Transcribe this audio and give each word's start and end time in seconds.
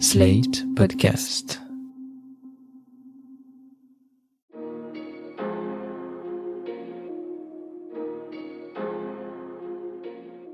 Slate 0.00 0.64
Podcast. 0.74 1.62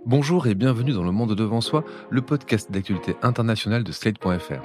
Bonjour 0.04 0.46
et 0.46 0.54
bienvenue 0.54 0.92
dans 0.92 1.02
Le 1.02 1.10
Monde 1.10 1.34
Devant 1.34 1.62
Soi, 1.62 1.84
le 2.10 2.20
podcast 2.20 2.70
d'actualité 2.70 3.16
internationale 3.22 3.82
de 3.82 3.92
Slate.fr. 3.92 4.60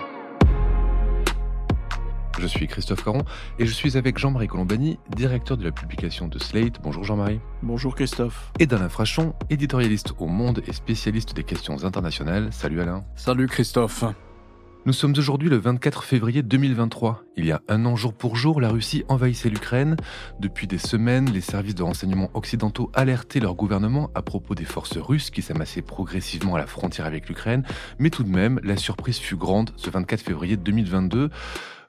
Je 2.38 2.48
suis 2.48 2.68
Christophe 2.68 3.04
Caron 3.04 3.24
et 3.60 3.66
je 3.66 3.72
suis 3.72 3.98
avec 3.98 4.18
Jean-Marie 4.18 4.48
Colombani, 4.48 5.00
directeur 5.16 5.56
de 5.56 5.64
la 5.64 5.72
publication 5.72 6.28
de 6.28 6.38
Slate. 6.38 6.82
Bonjour 6.84 7.06
Jean-Marie. 7.06 7.40
Bonjour 7.64 7.96
Christophe. 7.96 8.52
Et 8.60 8.68
d'Alain 8.68 8.90
Frachon, 8.90 9.34
éditorialiste 9.50 10.14
au 10.20 10.28
Monde 10.28 10.62
et 10.68 10.74
spécialiste 10.74 11.34
des 11.34 11.44
questions 11.44 11.86
internationales. 11.86 12.50
Salut 12.52 12.82
Alain. 12.82 13.06
Salut 13.16 13.48
Christophe. 13.48 14.04
Nous 14.88 14.94
sommes 14.94 15.16
aujourd'hui 15.18 15.50
le 15.50 15.58
24 15.58 16.04
février 16.04 16.44
2023. 16.44 17.24
Il 17.38 17.46
y 17.46 17.52
a 17.52 17.60
un 17.68 17.88
an 17.88 17.96
jour 17.96 18.14
pour 18.14 18.36
jour, 18.36 18.62
la 18.62 18.70
Russie 18.70 19.04
envahissait 19.08 19.50
l'Ukraine. 19.50 19.96
Depuis 20.40 20.68
des 20.68 20.78
semaines, 20.78 21.32
les 21.32 21.42
services 21.42 21.74
de 21.74 21.82
renseignement 21.82 22.30
occidentaux 22.36 22.92
alertaient 22.94 23.40
leur 23.40 23.56
gouvernement 23.56 24.12
à 24.14 24.22
propos 24.22 24.54
des 24.54 24.64
forces 24.64 24.98
russes 24.98 25.32
qui 25.32 25.42
s'amassaient 25.42 25.82
progressivement 25.82 26.54
à 26.54 26.60
la 26.60 26.68
frontière 26.68 27.08
avec 27.08 27.28
l'Ukraine. 27.28 27.64
Mais 27.98 28.12
tout 28.12 28.22
de 28.22 28.30
même, 28.30 28.60
la 28.64 28.78
surprise 28.78 29.18
fut 29.18 29.38
grande 29.38 29.72
ce 29.76 29.90
24 29.90 30.22
février 30.22 30.56
2022. 30.56 31.32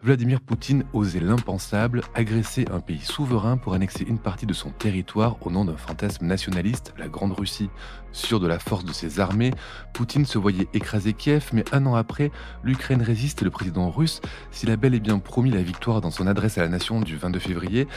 Vladimir 0.03 0.41
Poutine 0.41 0.85
osait 0.93 1.21
l'impensable, 1.21 2.03
agresser 2.15 2.67
un 2.71 2.81
pays 2.81 3.01
souverain 3.01 3.57
pour 3.57 3.75
annexer 3.75 4.05
une 4.05 4.19
partie 4.19 4.47
de 4.47 4.53
son 4.53 4.71
territoire 4.71 5.37
au 5.45 5.51
nom 5.51 5.65
d'un 5.65 5.77
fantasme 5.77 6.27
nationaliste, 6.27 6.93
la 6.99 7.09
Grande 7.09 7.33
Russie. 7.33 7.71
Sûr 8.13 8.39
de 8.39 8.47
la 8.47 8.59
force 8.59 8.85
de 8.85 8.93
ses 8.93 9.21
armées, 9.21 9.53
Poutine 9.95 10.27
se 10.27 10.39
voyait 10.39 10.69
écraser 10.75 11.15
Kiev, 11.15 11.49
mais 11.53 11.65
un 11.73 11.87
an 11.87 11.95
après, 11.95 12.31
l'Ukraine 12.63 13.03
résiste 13.03 13.43
et 13.43 13.45
le 13.45 13.51
président 13.51 13.91
russe, 13.91 14.21
s'il 14.51 14.71
a 14.71 14.77
bel 14.77 14.95
et 14.95 15.01
bien 15.01 15.19
promis 15.19 15.51
la 15.51 15.63
victoire 15.63 16.01
dans 16.01 16.11
son 16.11 16.27
adresse 16.27 16.59
à 16.59 16.63
la 16.63 16.69
nation 16.69 17.01
du 17.01 17.17
22 17.17 17.39
février, 17.39 17.89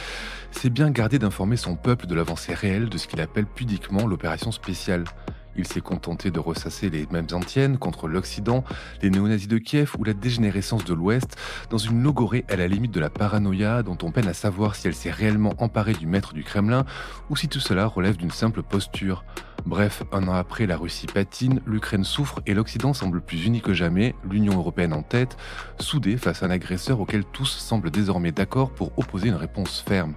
s'est 0.52 0.70
bien 0.70 0.90
gardé 0.90 1.18
d'informer 1.18 1.56
son 1.56 1.76
peuple 1.76 2.06
de 2.06 2.14
l'avancée 2.14 2.54
réelle 2.54 2.88
de 2.88 2.98
ce 2.98 3.08
qu'il 3.08 3.20
appelle 3.20 3.46
pudiquement 3.46 4.06
l'opération 4.06 4.52
spéciale. 4.52 5.04
Il 5.56 5.66
s'est 5.66 5.80
contenté 5.80 6.30
de 6.30 6.38
ressasser 6.38 6.90
les 6.90 7.06
mêmes 7.10 7.26
antiennes 7.32 7.78
contre 7.78 8.08
l'Occident, 8.08 8.64
les 9.02 9.10
néo-nazis 9.10 9.48
de 9.48 9.58
Kiev 9.58 9.92
ou 9.98 10.04
la 10.04 10.14
dégénérescence 10.14 10.84
de 10.84 10.94
l'Ouest, 10.94 11.36
dans 11.70 11.78
une 11.78 12.02
logorée 12.02 12.44
à 12.48 12.56
la 12.56 12.68
limite 12.68 12.92
de 12.92 13.00
la 13.00 13.10
paranoïa 13.10 13.82
dont 13.82 13.98
on 14.02 14.10
peine 14.10 14.28
à 14.28 14.34
savoir 14.34 14.74
si 14.74 14.86
elle 14.86 14.94
s'est 14.94 15.10
réellement 15.10 15.54
emparée 15.58 15.94
du 15.94 16.06
maître 16.06 16.34
du 16.34 16.44
Kremlin 16.44 16.84
ou 17.28 17.36
si 17.36 17.48
tout 17.48 17.60
cela 17.60 17.86
relève 17.86 18.16
d'une 18.16 18.30
simple 18.30 18.62
posture. 18.62 19.24
Bref, 19.66 20.02
un 20.10 20.26
an 20.26 20.32
après, 20.32 20.66
la 20.66 20.76
Russie 20.76 21.06
patine, 21.06 21.60
l'Ukraine 21.66 22.04
souffre 22.04 22.40
et 22.46 22.54
l'Occident 22.54 22.94
semble 22.94 23.20
plus 23.20 23.44
uni 23.44 23.60
que 23.60 23.74
jamais, 23.74 24.14
l'Union 24.28 24.56
européenne 24.56 24.92
en 24.92 25.02
tête, 25.02 25.36
soudée 25.78 26.16
face 26.16 26.42
à 26.42 26.46
un 26.46 26.50
agresseur 26.50 27.00
auquel 27.00 27.24
tous 27.24 27.46
semblent 27.58 27.90
désormais 27.90 28.32
d'accord 28.32 28.70
pour 28.70 28.98
opposer 28.98 29.28
une 29.28 29.34
réponse 29.34 29.84
ferme. 29.86 30.14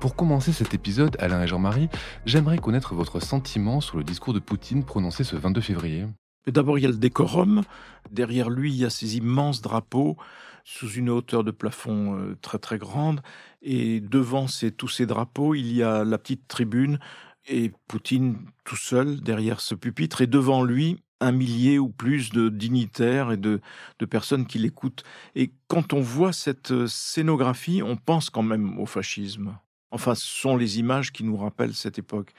Pour 0.00 0.16
commencer 0.16 0.52
cet 0.52 0.72
épisode, 0.72 1.16
Alain 1.20 1.42
et 1.42 1.46
Jean-Marie, 1.46 1.88
j'aimerais 2.24 2.58
connaître 2.58 2.94
votre 2.94 3.20
sentiment 3.20 3.80
sur 3.80 3.98
le 3.98 4.04
discours 4.04 4.32
de 4.32 4.38
Poutine 4.38 4.67
prononcé 4.84 5.24
ce 5.24 5.36
22 5.36 5.60
février. 5.60 6.06
D'abord, 6.46 6.78
il 6.78 6.82
y 6.82 6.86
a 6.86 6.90
le 6.90 6.96
décorum. 6.96 7.62
Derrière 8.10 8.50
lui, 8.50 8.72
il 8.72 8.78
y 8.78 8.84
a 8.84 8.90
ces 8.90 9.16
immenses 9.16 9.60
drapeaux 9.60 10.16
sous 10.64 10.90
une 10.90 11.08
hauteur 11.08 11.44
de 11.44 11.50
plafond 11.50 12.18
euh, 12.18 12.36
très 12.42 12.58
très 12.58 12.78
grande. 12.78 13.20
Et 13.62 14.00
devant 14.00 14.46
ces, 14.46 14.70
tous 14.70 14.88
ces 14.88 15.06
drapeaux, 15.06 15.54
il 15.54 15.72
y 15.72 15.82
a 15.82 16.04
la 16.04 16.18
petite 16.18 16.46
tribune 16.46 16.98
et 17.46 17.72
Poutine 17.86 18.38
tout 18.64 18.76
seul 18.76 19.20
derrière 19.20 19.60
ce 19.60 19.74
pupitre 19.74 20.20
et 20.20 20.26
devant 20.26 20.62
lui 20.62 20.98
un 21.20 21.32
millier 21.32 21.78
ou 21.78 21.88
plus 21.88 22.30
de 22.30 22.48
dignitaires 22.48 23.32
et 23.32 23.36
de, 23.36 23.60
de 23.98 24.06
personnes 24.06 24.46
qui 24.46 24.58
l'écoutent. 24.58 25.02
Et 25.34 25.52
quand 25.66 25.92
on 25.92 26.00
voit 26.00 26.32
cette 26.32 26.70
euh, 26.70 26.86
scénographie, 26.86 27.82
on 27.82 27.96
pense 27.96 28.30
quand 28.30 28.42
même 28.42 28.78
au 28.78 28.86
fascisme. 28.86 29.56
Enfin, 29.90 30.14
ce 30.14 30.26
sont 30.26 30.56
les 30.56 30.78
images 30.78 31.12
qui 31.12 31.24
nous 31.24 31.36
rappellent 31.36 31.74
cette 31.74 31.98
époque. 31.98 32.32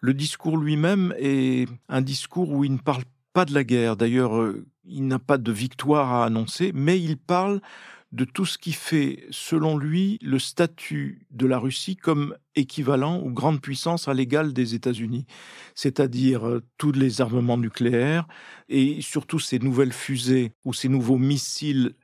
Le 0.00 0.14
discours 0.14 0.56
lui-même 0.56 1.14
est 1.18 1.68
un 1.88 2.02
discours 2.02 2.50
où 2.50 2.64
il 2.64 2.72
ne 2.72 2.78
parle 2.78 3.04
pas 3.32 3.44
de 3.44 3.54
la 3.54 3.64
guerre. 3.64 3.96
D'ailleurs, 3.96 4.36
euh, 4.36 4.66
il 4.84 5.06
n'a 5.06 5.18
pas 5.18 5.38
de 5.38 5.52
victoire 5.52 6.12
à 6.12 6.24
annoncer, 6.24 6.72
mais 6.74 7.00
il 7.00 7.16
parle 7.16 7.60
de 8.12 8.24
tout 8.24 8.46
ce 8.46 8.56
qui 8.56 8.72
fait, 8.72 9.26
selon 9.30 9.76
lui, 9.76 10.18
le 10.22 10.38
statut 10.38 11.26
de 11.30 11.46
la 11.46 11.58
Russie 11.58 11.96
comme 11.96 12.36
équivalent 12.54 13.20
ou 13.22 13.30
grande 13.30 13.60
puissance 13.60 14.08
à 14.08 14.14
l'égal 14.14 14.52
des 14.52 14.74
États-Unis, 14.74 15.26
c'est-à-dire 15.74 16.46
euh, 16.46 16.62
tous 16.78 16.92
les 16.92 17.20
armements 17.20 17.58
nucléaires 17.58 18.26
et 18.68 19.00
surtout 19.02 19.38
ces 19.38 19.58
nouvelles 19.58 19.92
fusées 19.92 20.52
ou 20.64 20.72
ces 20.72 20.88
nouveaux 20.88 21.18
missiles 21.18 21.94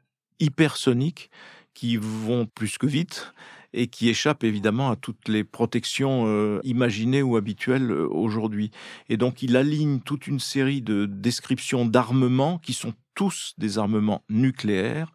hypersoniques 0.40 1.30
qui 1.72 1.96
vont 1.96 2.46
plus 2.46 2.78
que 2.78 2.86
vite 2.86 3.32
et 3.74 3.86
qui 3.86 4.08
échappent 4.08 4.44
évidemment 4.44 4.90
à 4.90 4.96
toutes 4.96 5.28
les 5.28 5.44
protections 5.44 6.24
euh, 6.26 6.60
imaginées 6.64 7.22
ou 7.22 7.36
habituelles 7.36 7.90
euh, 7.90 8.08
aujourd'hui. 8.08 8.70
Et 9.08 9.16
donc 9.16 9.42
il 9.42 9.56
aligne 9.56 10.00
toute 10.00 10.26
une 10.26 10.40
série 10.40 10.82
de 10.82 11.06
descriptions 11.06 11.84
d'armements 11.86 12.58
qui 12.58 12.72
sont 12.72 12.94
tous 13.14 13.54
des 13.58 13.78
armements 13.78 14.22
nucléaires 14.28 15.12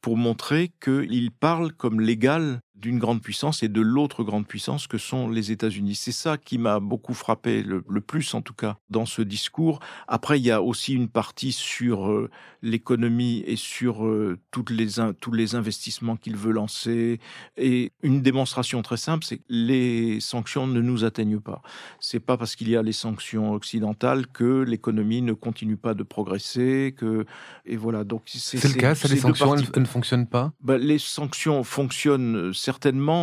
pour 0.00 0.16
montrer 0.16 0.72
qu'il 0.80 1.30
parle 1.30 1.72
comme 1.72 2.00
l'égal 2.00 2.60
d'une 2.82 2.98
grande 2.98 3.22
puissance 3.22 3.62
et 3.62 3.68
de 3.68 3.80
l'autre 3.80 4.24
grande 4.24 4.46
puissance 4.46 4.88
que 4.88 4.98
sont 4.98 5.28
les 5.28 5.52
États-Unis. 5.52 5.94
C'est 5.94 6.12
ça 6.12 6.36
qui 6.36 6.58
m'a 6.58 6.80
beaucoup 6.80 7.14
frappé, 7.14 7.62
le, 7.62 7.80
plus 8.00 8.34
en 8.34 8.42
tout 8.42 8.54
cas, 8.54 8.76
dans 8.90 9.06
ce 9.06 9.22
discours. 9.22 9.78
Après, 10.08 10.40
il 10.40 10.44
y 10.44 10.50
a 10.50 10.60
aussi 10.60 10.92
une 10.92 11.08
partie 11.08 11.52
sur 11.52 12.10
euh, 12.10 12.28
l'économie 12.60 13.44
et 13.46 13.54
sur 13.54 14.04
euh, 14.04 14.38
toutes 14.50 14.70
les 14.70 14.88
tous 15.20 15.32
les 15.32 15.54
investissements 15.54 16.16
qu'il 16.16 16.36
veut 16.36 16.52
lancer. 16.52 17.20
Et 17.56 17.92
une 18.02 18.20
démonstration 18.20 18.82
très 18.82 18.96
simple, 18.96 19.24
c'est 19.24 19.38
que 19.38 19.44
les 19.48 20.18
sanctions 20.20 20.66
ne 20.66 20.80
nous 20.80 21.04
atteignent 21.04 21.40
pas. 21.40 21.62
C'est 22.00 22.20
pas 22.20 22.36
parce 22.36 22.56
qu'il 22.56 22.68
y 22.68 22.76
a 22.76 22.82
les 22.82 22.92
sanctions 22.92 23.52
occidentales 23.52 24.26
que 24.26 24.62
l'économie 24.62 25.22
ne 25.22 25.34
continue 25.34 25.76
pas 25.76 25.94
de 25.94 26.02
progresser. 26.02 26.94
Que 26.96 27.26
et 27.64 27.76
voilà. 27.76 28.02
Donc 28.02 28.22
c'est 28.26 28.62
le 28.64 28.74
cas. 28.74 28.96
Ça, 28.96 29.06
les 29.06 29.16
sanctions 29.16 29.54
elles, 29.54 29.80
ne 29.80 29.84
fonctionnent 29.86 30.26
pas? 30.26 30.52
Ben, 30.60 30.78
les 30.78 30.98
sanctions 30.98 31.62
fonctionnent 31.62 32.52
certainement, 32.52 32.71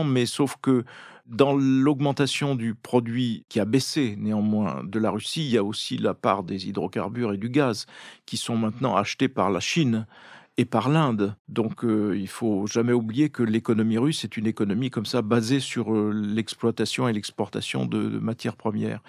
mais 0.06 0.26
sauf 0.26 0.56
que 0.62 0.84
dans 1.26 1.54
l'augmentation 1.54 2.56
du 2.56 2.74
produit 2.74 3.46
qui 3.50 3.60
a 3.60 3.66
baissé 3.66 4.16
néanmoins 4.18 4.84
de 4.84 5.00
la 5.00 5.12
Russie, 5.12 5.46
il 5.46 5.52
y 5.52 5.58
a 5.58 5.64
aussi 5.64 5.98
la 5.98 6.14
part 6.14 6.44
des 6.44 6.68
hydrocarbures 6.68 7.34
et 7.34 7.38
du 7.38 7.50
gaz 7.50 7.86
qui 8.26 8.38
sont 8.38 8.58
maintenant 8.58 8.96
achetés 8.96 9.28
par 9.28 9.52
la 9.52 9.60
Chine 9.60 10.08
et 10.58 10.66
par 10.66 10.90
l'Inde. 10.90 11.36
Donc 11.48 11.86
euh, 11.86 12.18
il 12.18 12.28
faut 12.28 12.68
jamais 12.68 12.94
oublier 12.94 13.30
que 13.30 13.44
l'économie 13.44 13.98
russe 13.98 14.24
est 14.24 14.38
une 14.38 14.48
économie 14.48 14.90
comme 14.90 15.06
ça 15.06 15.22
basée 15.22 15.60
sur 15.60 15.94
euh, 15.94 16.12
l'exploitation 16.12 17.08
et 17.08 17.14
l'exportation 17.14 17.86
de 17.86 18.00
matières 18.20 18.58
premières. 18.58 19.02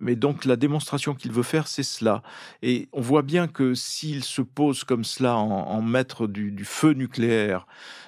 Mais 0.00 0.16
donc 0.16 0.44
la 0.44 0.56
démonstration 0.56 1.14
qu'il 1.14 1.32
veut 1.32 1.42
faire, 1.42 1.68
c'est 1.68 1.84
cela. 1.84 2.22
Et 2.62 2.88
on 2.92 3.00
voit 3.00 3.22
bien 3.22 3.46
que 3.46 3.74
s'il 3.74 4.24
se 4.24 4.42
pose 4.42 4.84
comme 4.84 5.04
cela 5.04 5.36
en, 5.36 5.82
maître 5.82 6.26
du, 6.26 6.64
feu 6.64 6.92
nucléaire, 6.92 7.66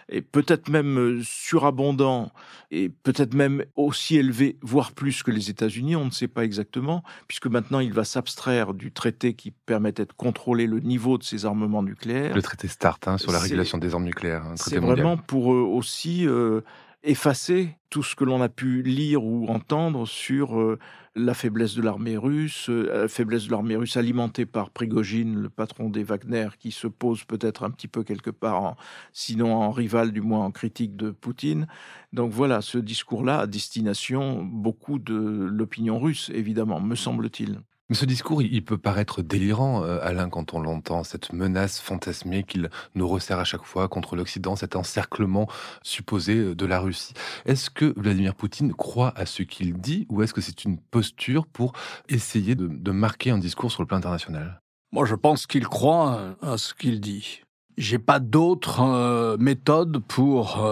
et 0.08 0.20
peut-être 0.20 0.68
même 0.68 0.98
euh, 0.98 1.20
surabondant, 1.24 2.32
et 2.70 2.88
peut-être 2.88 3.34
même 3.34 3.64
aussi 3.74 4.16
élevé, 4.16 4.56
voire 4.62 4.92
plus 4.92 5.22
que 5.22 5.30
les 5.30 5.50
États-Unis, 5.50 5.96
on 5.96 6.04
ne 6.04 6.10
sait 6.10 6.28
pas 6.28 6.44
exactement, 6.44 7.02
puisque 7.28 7.46
maintenant 7.46 7.80
il 7.80 7.92
va 7.92 8.04
s'abstraire 8.04 8.74
du 8.74 8.92
traité 8.92 9.34
qui 9.34 9.50
permettait 9.50 10.06
de 10.06 10.12
contrôler 10.12 10.66
le 10.66 10.80
niveau 10.80 11.18
de 11.18 11.24
ses 11.24 11.44
armements 11.44 11.82
nucléaires. 11.82 12.34
Le 12.34 12.42
traité 12.42 12.68
START 12.68 12.98
hein, 13.06 13.18
sur 13.18 13.32
la 13.32 13.40
régulation 13.40 13.78
des 13.78 13.94
armes 13.94 14.04
nucléaires. 14.04 14.44
C'est 14.56 14.78
vraiment 14.78 15.16
pour 15.16 15.52
eux 15.52 15.62
aussi 15.62 16.26
euh, 16.26 16.60
effacer 17.02 17.76
tout 17.90 18.02
ce 18.02 18.14
que 18.14 18.24
l'on 18.24 18.42
a 18.42 18.48
pu 18.48 18.82
lire 18.82 19.24
ou 19.24 19.46
entendre 19.48 20.06
sur 20.06 20.58
euh, 20.58 20.78
la 21.16 21.34
faiblesse 21.34 21.74
de 21.74 21.82
l'armée 21.82 22.16
russe, 22.16 22.68
euh, 22.68 23.02
la 23.02 23.08
faiblesse 23.08 23.46
de 23.46 23.50
l'armée 23.50 23.74
russe 23.74 23.96
alimentée 23.96 24.46
par 24.46 24.70
Prigogine, 24.70 25.40
le 25.40 25.48
patron 25.48 25.88
des 25.88 26.04
Wagner, 26.04 26.48
qui 26.58 26.70
se 26.70 26.86
pose 26.86 27.24
peut-être 27.24 27.64
un 27.64 27.70
petit 27.70 27.88
peu 27.88 28.04
quelque 28.04 28.30
part, 28.30 28.76
sinon 29.12 29.54
en 29.54 29.70
rival, 29.70 30.12
du 30.12 30.20
moins 30.20 30.44
en 30.44 30.50
critique 30.50 30.94
de 30.96 31.10
Poutine. 31.10 31.66
Donc 32.12 32.32
voilà, 32.32 32.60
ce 32.60 32.78
discours-là 32.78 33.40
à 33.40 33.46
destination 33.46 34.42
beaucoup 34.44 34.98
de 34.98 35.14
l'opinion 35.16 35.98
russe, 35.98 36.30
évidemment, 36.34 36.80
me 36.80 36.94
semble-t-il. 36.94 37.60
Mais 37.88 37.94
ce 37.94 38.04
discours, 38.04 38.42
il 38.42 38.64
peut 38.64 38.78
paraître 38.78 39.22
délirant, 39.22 39.84
euh, 39.84 40.00
Alain, 40.02 40.28
quand 40.28 40.54
on 40.54 40.60
l'entend, 40.60 41.04
cette 41.04 41.32
menace 41.32 41.78
fantasmée 41.78 42.42
qu'il 42.42 42.68
nous 42.96 43.06
resserre 43.06 43.38
à 43.38 43.44
chaque 43.44 43.62
fois 43.62 43.86
contre 43.88 44.16
l'Occident, 44.16 44.56
cet 44.56 44.74
encerclement 44.74 45.48
supposé 45.82 46.36
euh, 46.36 46.54
de 46.56 46.66
la 46.66 46.80
Russie. 46.80 47.14
Est-ce 47.44 47.70
que 47.70 47.94
Vladimir 47.96 48.34
Poutine 48.34 48.74
croit 48.74 49.12
à 49.14 49.24
ce 49.24 49.44
qu'il 49.44 49.74
dit 49.74 50.06
ou 50.10 50.22
est-ce 50.22 50.34
que 50.34 50.40
c'est 50.40 50.64
une 50.64 50.78
posture 50.78 51.46
pour 51.46 51.74
essayer 52.08 52.56
de, 52.56 52.90
marquer 52.90 53.30
un 53.30 53.38
discours 53.38 53.70
sur 53.70 53.82
le 53.82 53.86
plan 53.86 53.98
international? 53.98 54.60
Moi, 54.90 55.04
je 55.04 55.14
pense 55.14 55.46
qu'il 55.46 55.68
croit 55.68 56.36
à 56.42 56.58
ce 56.58 56.74
qu'il 56.74 57.00
dit. 57.00 57.42
J'ai 57.76 57.98
pas 57.98 58.18
d'autre 58.18 58.80
euh, 58.80 59.36
méthode 59.38 59.98
pour 60.08 60.66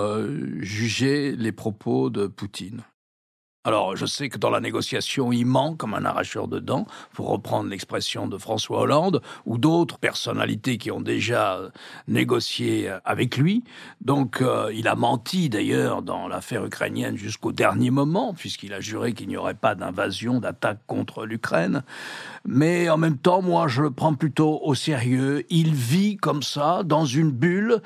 juger 0.61 1.37
les 1.37 1.53
propos 1.53 2.11
de 2.11 2.27
Poutine. 2.27 2.83
Alors, 3.67 3.97
je 3.97 4.05
sais 4.05 4.29
que 4.29 4.37
dans 4.37 4.51
la 4.51 4.61
négociation, 4.61 5.33
il 5.33 5.47
ment 5.47 5.75
comme 5.75 5.95
un 5.95 6.05
arracheur 6.05 6.49
de 6.49 6.59
dents, 6.59 6.87
pour 7.15 7.31
reprendre 7.31 7.71
l'expression 7.71 8.29
de 8.29 8.37
François 8.37 8.81
Hollande, 8.81 9.23
ou 9.47 9.57
d'autres 9.57 9.97
personnalités 9.97 10.77
qui 10.77 10.91
ont 10.91 11.01
déjà 11.01 11.59
négocié 12.07 12.93
avec 13.07 13.39
lui. 13.39 13.65
Donc, 14.03 14.43
euh, 14.43 14.71
il 14.75 14.87
a 14.87 14.95
menti 14.95 15.49
d'ailleurs 15.49 16.03
dans 16.03 16.29
l'affaire 16.29 16.67
ukrainienne 16.67 17.17
jusqu'au 17.17 17.53
dernier 17.53 17.91
moment, 17.91 18.35
puisqu'il 18.35 18.75
a 18.75 18.81
juré 18.81 19.15
qu'il 19.15 19.29
n'y 19.29 19.39
aurait 19.39 19.55
pas 19.55 19.75
d'invasion, 19.75 20.41
d'attaque 20.41 20.81
contre 20.87 21.25
l'Ukraine. 21.25 21.85
Mais 22.45 22.91
en 22.91 22.99
même 22.99 23.17
temps, 23.17 23.41
moi, 23.41 23.67
je 23.67 23.81
le 23.81 23.91
prends 23.91 24.13
plutôt 24.13 24.61
au 24.63 24.75
sérieux. 24.75 25.47
Il 25.49 25.73
vit 25.75 26.19
comme 26.19 26.43
ça, 26.43 26.83
dans 26.85 27.07
une 27.07 27.31
bulle 27.31 27.81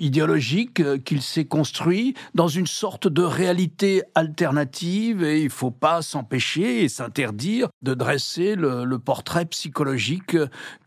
idéologique 0.00 0.82
qu'il 1.04 1.22
s'est 1.22 1.44
construit, 1.44 2.14
dans 2.34 2.48
une 2.48 2.66
sorte 2.66 3.06
de 3.06 3.22
réalité 3.22 4.02
alternative 4.16 5.19
et 5.22 5.42
il 5.42 5.50
faut 5.50 5.70
pas 5.70 6.02
s'empêcher 6.02 6.84
et 6.84 6.88
s'interdire 6.88 7.68
de 7.82 7.94
dresser 7.94 8.54
le, 8.54 8.98
portrait 8.98 9.46
psychologique 9.46 10.36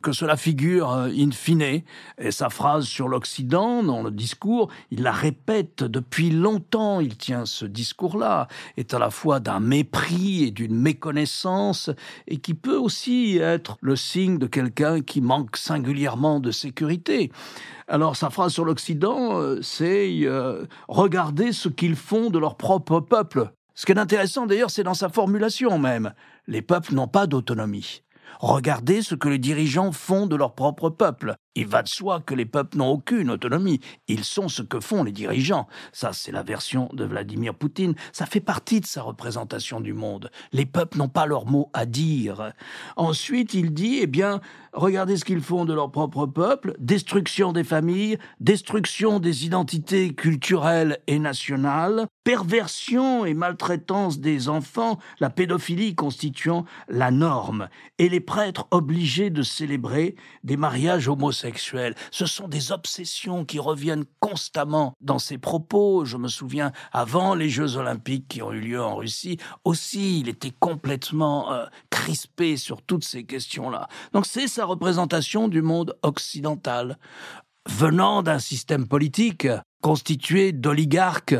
que 0.02 0.12
cela 0.12 0.38
figure 0.38 0.92
euh, 0.92 1.08
in 1.08 1.32
fine. 1.32 1.82
Et 2.18 2.32
sa 2.32 2.50
phrase 2.50 2.86
sur 2.86 3.08
l'Occident, 3.08 3.84
dans 3.84 4.04
le 4.04 4.12
discours, 4.12 4.70
il 4.92 5.02
la 5.02 5.12
répète 5.12 5.84
depuis 5.84 6.30
longtemps, 6.30 7.00
il 7.00 7.18
tient 7.18 7.46
ce 7.46 7.66
discours-là, 7.66 8.48
est 8.78 8.94
à 8.94 9.00
la 9.00 9.10
fois 9.10 9.40
d'un 9.40 9.60
mépris 9.60 10.44
et 10.44 10.52
d'une 10.52 10.76
méconnaissance, 10.76 11.90
et 12.28 12.38
qui 12.38 12.54
peut 12.54 12.78
aussi 12.78 13.38
être 13.38 13.78
le 13.82 13.96
signe 13.96 14.38
de 14.38 14.48
quelqu'un 14.48 15.02
qui 15.02 15.22
manque 15.22 15.58
singulièrement 15.58 16.40
de 16.40 16.52
sécurité. 16.52 17.32
Alors 17.88 18.16
sa 18.16 18.30
phrase 18.30 18.54
sur 18.54 18.66
l'Occident, 18.66 19.40
euh, 19.40 19.60
c'est 19.62 20.10
euh, 20.24 20.66
regarder 20.88 21.52
ce 21.52 21.70
qu'ils 21.70 21.96
font 21.96 22.30
de 22.30 22.40
leur 22.40 22.56
propre 22.56 23.00
peuple. 23.00 23.52
Ce 23.76 23.86
qui 23.86 23.92
est 23.92 24.00
intéressant 24.00 24.46
d'ailleurs, 24.46 24.72
c'est 24.72 24.84
dans 24.84 24.94
sa 24.94 25.10
formulation 25.10 25.78
même. 25.80 26.14
Les 26.48 26.62
peuples 26.62 26.94
n'ont 26.94 27.08
pas 27.08 27.28
d'autonomie. 27.28 28.04
Regardez 28.40 29.02
ce 29.02 29.16
que 29.16 29.30
les 29.30 29.40
dirigeants 29.40 29.92
font 29.92 30.28
de 30.28 30.36
leur 30.36 30.54
propre 30.54 30.90
peuple. 30.90 31.36
Il 31.56 31.68
va 31.68 31.84
de 31.84 31.88
soi 31.88 32.20
que 32.20 32.34
les 32.34 32.46
peuples 32.46 32.78
n'ont 32.78 32.90
aucune 32.90 33.30
autonomie. 33.30 33.80
Ils 34.08 34.24
sont 34.24 34.50
ce 34.50 34.64
que 34.64 34.80
font 34.80 35.04
les 35.04 35.12
dirigeants. 35.12 35.68
Ça, 35.92 36.12
c'est 36.12 36.32
la 36.32 36.42
version 36.42 36.90
de 36.94 37.06
Vladimir 37.06 37.54
Poutine. 37.54 37.94
Ça 38.12 38.26
fait 38.26 38.40
partie 38.40 38.82
de 38.82 38.88
sa 38.88 39.04
représentation 39.04 39.80
du 39.80 39.94
monde. 39.94 40.32
Les 40.52 40.66
peuples 40.66 40.98
n'ont 40.98 41.10
pas 41.10 41.28
leur 41.28 41.46
mot 41.46 41.70
à 41.74 41.86
dire. 41.86 42.54
Ensuite, 42.96 43.54
il 43.54 43.72
dit, 43.72 44.00
eh 44.02 44.08
bien, 44.08 44.42
regardez 44.74 45.16
ce 45.16 45.26
qu'ils 45.26 45.42
font 45.42 45.66
de 45.66 45.76
leur 45.76 45.92
propre 45.92 46.26
peuple. 46.26 46.74
Destruction 46.80 47.54
des 47.54 47.64
familles, 47.64 48.18
destruction 48.40 49.20
des 49.20 49.46
identités 49.46 50.16
culturelles 50.16 50.98
et 51.06 51.20
nationales, 51.20 52.08
perversion 52.24 53.26
et 53.26 53.36
maltraitance 53.36 54.20
des 54.20 54.50
enfants, 54.50 54.98
la 55.20 55.30
pédophilie 55.30 55.94
constituant 55.94 56.66
la 56.88 57.12
norme, 57.12 57.70
et 58.00 58.10
les 58.10 58.22
prêtres 58.22 58.68
obligés 58.72 59.30
de 59.30 59.44
célébrer 59.44 60.16
des 60.44 60.58
mariages 60.58 61.08
homosexuels 61.08 61.43
ce 62.12 62.26
sont 62.26 62.48
des 62.48 62.72
obsessions 62.72 63.46
qui 63.46 63.60
reviennent 63.60 64.06
constamment 64.20 64.94
dans 65.02 65.20
ses 65.20 65.38
propos. 65.38 66.06
Je 66.06 66.18
me 66.18 66.28
souviens, 66.28 66.72
avant 66.92 67.36
les 67.36 67.50
Jeux 67.50 67.78
olympiques 67.78 68.28
qui 68.28 68.42
ont 68.42 68.52
eu 68.52 68.60
lieu 68.60 68.82
en 68.82 68.96
Russie, 68.96 69.38
aussi, 69.64 70.20
il 70.20 70.30
était 70.30 70.54
complètement 70.60 71.52
euh, 71.52 71.66
crispé 71.90 72.58
sur 72.58 72.82
toutes 72.82 73.04
ces 73.04 73.24
questions-là. 73.24 73.88
Donc 74.14 74.26
c'est 74.26 74.48
sa 74.48 74.66
représentation 74.66 75.48
du 75.48 75.62
monde 75.62 75.98
occidental, 76.02 76.98
venant 77.70 78.24
d'un 78.24 78.40
système 78.40 78.88
politique 78.88 79.48
constitué 79.82 80.52
d'oligarques 80.52 81.36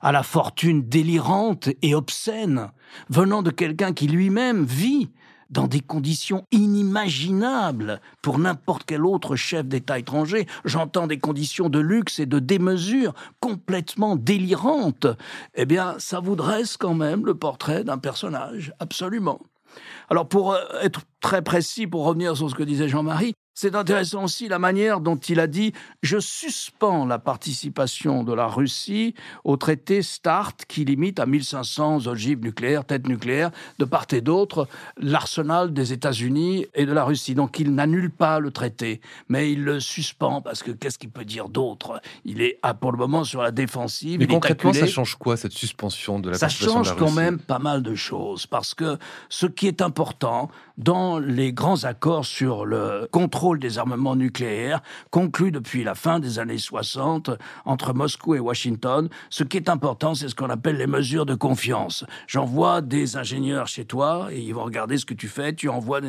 à 0.00 0.12
la 0.12 0.22
fortune 0.22 0.86
délirante 0.86 1.70
et 1.80 1.94
obscène, 1.94 2.70
venant 3.08 3.42
de 3.42 3.50
quelqu'un 3.50 3.94
qui 3.94 4.06
lui-même 4.06 4.64
vit 4.64 5.10
dans 5.54 5.68
des 5.68 5.80
conditions 5.80 6.44
inimaginables 6.50 8.00
pour 8.20 8.38
n'importe 8.38 8.82
quel 8.86 9.06
autre 9.06 9.36
chef 9.36 9.66
d'État 9.66 9.98
étranger. 9.98 10.46
J'entends 10.64 11.06
des 11.06 11.18
conditions 11.18 11.68
de 11.68 11.78
luxe 11.78 12.18
et 12.18 12.26
de 12.26 12.40
démesure 12.40 13.14
complètement 13.40 14.16
délirantes. 14.16 15.06
Eh 15.54 15.64
bien, 15.64 15.94
ça 15.98 16.18
vous 16.18 16.34
dresse 16.34 16.76
quand 16.76 16.94
même 16.94 17.24
le 17.24 17.34
portrait 17.34 17.84
d'un 17.84 17.98
personnage, 17.98 18.74
absolument. 18.80 19.40
Alors 20.10 20.28
pour 20.28 20.52
euh, 20.52 20.60
être 20.82 21.02
très 21.20 21.42
précis, 21.42 21.86
pour 21.86 22.04
revenir 22.04 22.36
sur 22.36 22.50
ce 22.50 22.54
que 22.54 22.62
disait 22.62 22.88
Jean-Marie, 22.88 23.34
c'est 23.54 23.76
intéressant 23.76 24.24
aussi 24.24 24.48
la 24.48 24.58
manière 24.58 25.00
dont 25.00 25.16
il 25.16 25.38
a 25.38 25.46
dit 25.46 25.72
Je 26.02 26.18
suspends 26.18 27.06
la 27.06 27.20
participation 27.20 28.24
de 28.24 28.32
la 28.32 28.48
Russie 28.48 29.14
au 29.44 29.56
traité 29.56 30.02
START 30.02 30.56
qui 30.66 30.84
limite 30.84 31.20
à 31.20 31.26
1500 31.26 32.08
ogives 32.08 32.40
nucléaires, 32.40 32.84
têtes 32.84 33.06
nucléaires, 33.06 33.52
de 33.78 33.84
part 33.84 34.06
et 34.10 34.20
d'autre, 34.20 34.66
l'arsenal 34.96 35.72
des 35.72 35.92
États-Unis 35.92 36.66
et 36.74 36.84
de 36.84 36.92
la 36.92 37.04
Russie. 37.04 37.36
Donc 37.36 37.60
il 37.60 37.74
n'annule 37.74 38.10
pas 38.10 38.40
le 38.40 38.50
traité, 38.50 39.00
mais 39.28 39.52
il 39.52 39.62
le 39.62 39.78
suspend 39.78 40.42
parce 40.42 40.64
que 40.64 40.72
qu'est-ce 40.72 40.98
qu'il 40.98 41.10
peut 41.10 41.24
dire 41.24 41.48
d'autre? 41.48 42.00
Il 42.24 42.42
est 42.42 42.58
pour 42.80 42.90
le 42.90 42.98
moment 42.98 43.22
sur 43.22 43.40
la 43.40 43.52
défensive. 43.52 44.18
Mais 44.18 44.26
concrètement, 44.26 44.72
ça 44.72 44.86
change 44.86 45.14
quoi 45.14 45.36
cette 45.36 45.52
suspension 45.52 46.18
de 46.18 46.30
la 46.30 46.38
Ça 46.38 46.48
change 46.48 46.96
quand 46.96 47.12
même 47.12 47.38
pas 47.38 47.60
mal 47.60 47.82
de 47.84 47.94
choses 47.94 48.46
parce 48.46 48.74
que 48.74 48.98
ce 49.28 49.46
qui 49.46 49.68
est 49.68 49.80
important 49.80 50.50
dans 50.76 51.20
les 51.20 51.52
grands 51.52 51.84
accords 51.84 52.24
sur 52.24 52.66
le 52.66 53.08
contrôle 53.12 53.43
des 53.52 53.78
armements 53.78 54.16
nucléaires 54.16 54.80
conclu 55.10 55.50
depuis 55.50 55.84
la 55.84 55.94
fin 55.94 56.18
des 56.18 56.38
années 56.38 56.58
60 56.58 57.30
entre 57.66 57.92
Moscou 57.92 58.34
et 58.34 58.40
Washington. 58.40 59.08
Ce 59.28 59.44
qui 59.44 59.58
est 59.58 59.68
important, 59.68 60.14
c'est 60.14 60.28
ce 60.28 60.34
qu'on 60.34 60.48
appelle 60.48 60.78
les 60.78 60.86
mesures 60.86 61.26
de 61.26 61.34
confiance. 61.34 62.04
J'envoie 62.26 62.80
des 62.80 63.16
ingénieurs 63.16 63.68
chez 63.68 63.84
toi 63.84 64.28
et 64.32 64.40
ils 64.40 64.54
vont 64.54 64.64
regarder 64.64 64.96
ce 64.96 65.04
que 65.04 65.14
tu 65.14 65.28
fais. 65.28 65.54
Tu 65.54 65.68
envoies, 65.68 66.00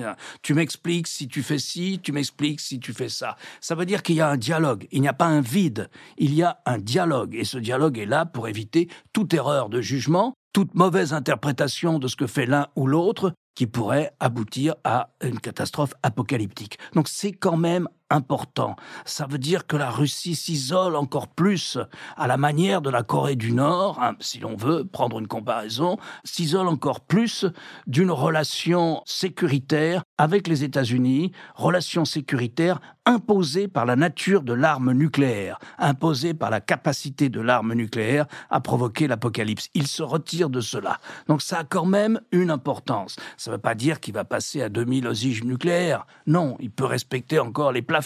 tu 0.42 0.54
m'expliques 0.54 1.08
si 1.08 1.28
tu 1.28 1.44
fais 1.44 1.60
ci, 1.60 2.00
tu 2.02 2.14
m'expliques 2.14 2.62
si 2.62 2.80
tu 2.80 2.94
fais 2.94 3.10
ça. 3.10 3.36
Ça 3.60 3.76
veut 3.76 3.86
dire 3.86 4.02
qu'il 4.02 4.16
y 4.16 4.22
a 4.22 4.30
un 4.30 4.38
dialogue. 4.38 4.88
Il 4.92 5.02
n'y 5.02 5.10
a 5.10 5.14
pas 5.14 5.28
un 5.28 5.42
vide. 5.42 5.90
Il 6.18 6.34
y 6.34 6.42
a 6.42 6.60
un 6.66 6.78
dialogue 6.78 7.36
et 7.36 7.44
ce 7.44 7.58
dialogue 7.58 8.00
est 8.00 8.06
là 8.06 8.26
pour 8.26 8.48
éviter 8.48 8.88
toute 9.12 9.34
erreur 9.34 9.68
de 9.68 9.82
jugement 9.82 10.34
toute 10.54 10.74
mauvaise 10.74 11.12
interprétation 11.12 12.00
de 12.00 12.08
ce 12.08 12.16
que 12.16 12.28
fait 12.28 12.46
l'un 12.46 12.68
ou 12.78 12.88
l'autre 12.88 13.34
qui 13.56 13.68
pourrait 13.68 14.12
aboutir 14.20 14.76
à 14.84 15.10
une 15.22 15.40
catastrophe 15.40 15.94
apocalyptique. 16.04 16.78
Donc 16.94 17.08
c'est 17.08 17.32
quand 17.32 17.58
même 17.58 17.88
important. 18.16 18.76
Ça 19.06 19.28
veut 19.28 19.38
dire 19.38 19.68
que 19.68 19.78
la 19.78 19.92
Russie 19.92 20.36
s'isole 20.36 20.96
encore 20.96 21.28
plus 21.28 21.78
à 22.18 22.28
la 22.28 22.38
manière 22.38 22.82
de 22.82 22.90
la 22.90 23.04
Corée 23.04 23.36
du 23.36 23.52
Nord, 23.52 24.00
hein, 24.02 24.16
si 24.20 24.40
l'on 24.40 24.56
veut 24.56 24.86
prendre 24.86 25.20
une 25.20 25.28
comparaison, 25.28 25.98
s'isole 26.24 26.68
encore 26.68 27.02
plus 27.02 27.46
d'une 27.88 28.12
relation 28.12 29.02
sécuritaire 29.06 30.04
avec 30.18 30.48
les 30.48 30.64
États-Unis, 30.64 31.32
relation 31.56 32.06
sécuritaire 32.06 32.80
imposée 33.06 33.68
par 33.68 33.86
la 33.86 33.96
nature 33.96 34.42
de 34.42 34.54
l'arme 34.54 34.92
nucléaire, 34.92 35.60
imposée 35.78 36.34
par 36.34 36.50
la 36.50 36.60
capacité 36.60 37.30
de 37.30 37.40
l'arme 37.40 37.74
nucléaire 37.74 38.26
à 38.50 38.62
provoquer 38.62 39.08
l'apocalypse. 39.08 39.70
Il 39.74 39.88
se 39.88 40.02
retire 40.02 40.50
de 40.50 40.62
cela. 40.62 40.98
Donc 41.28 41.42
ça 41.42 41.60
a 41.60 41.64
quand 41.64 41.86
même 41.86 42.20
une 42.32 42.50
importance. 42.50 43.16
Ça 43.38 43.52
ne 43.52 43.56
veut 43.56 43.62
pas 43.62 43.76
dire 43.76 44.00
qu'il 44.00 44.14
va 44.14 44.26
passer 44.26 44.62
à 44.62 44.70
2000 44.70 45.08
ogives 45.08 45.46
nucléaires. 45.46 46.08
Non, 46.26 46.58
il 46.60 46.72
peut 46.72 46.86
respecter 46.86 47.40
encore 47.40 47.72
les 47.72 47.84
plafonds. 47.84 48.05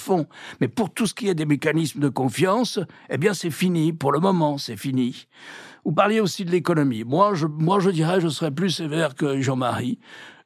Mais 0.61 0.67
pour 0.67 0.93
tout 0.93 1.05
ce 1.05 1.13
qui 1.13 1.27
est 1.27 1.35
des 1.35 1.45
mécanismes 1.45 1.99
de 1.99 2.09
confiance, 2.09 2.79
eh 3.09 3.17
bien 3.17 3.33
c'est 3.33 3.51
fini. 3.51 3.93
Pour 3.93 4.11
le 4.11 4.19
moment, 4.19 4.57
c'est 4.57 4.77
fini. 4.77 5.27
Vous 5.85 5.91
parliez 5.91 6.19
aussi 6.19 6.45
de 6.45 6.51
l'économie. 6.51 7.03
Moi 7.03 7.33
je, 7.33 7.45
moi, 7.47 7.79
je 7.79 7.89
dirais, 7.89 8.21
je 8.21 8.27
serais 8.27 8.51
plus 8.51 8.69
sévère 8.69 9.15
que 9.15 9.41
Jean-Marie. 9.41 9.99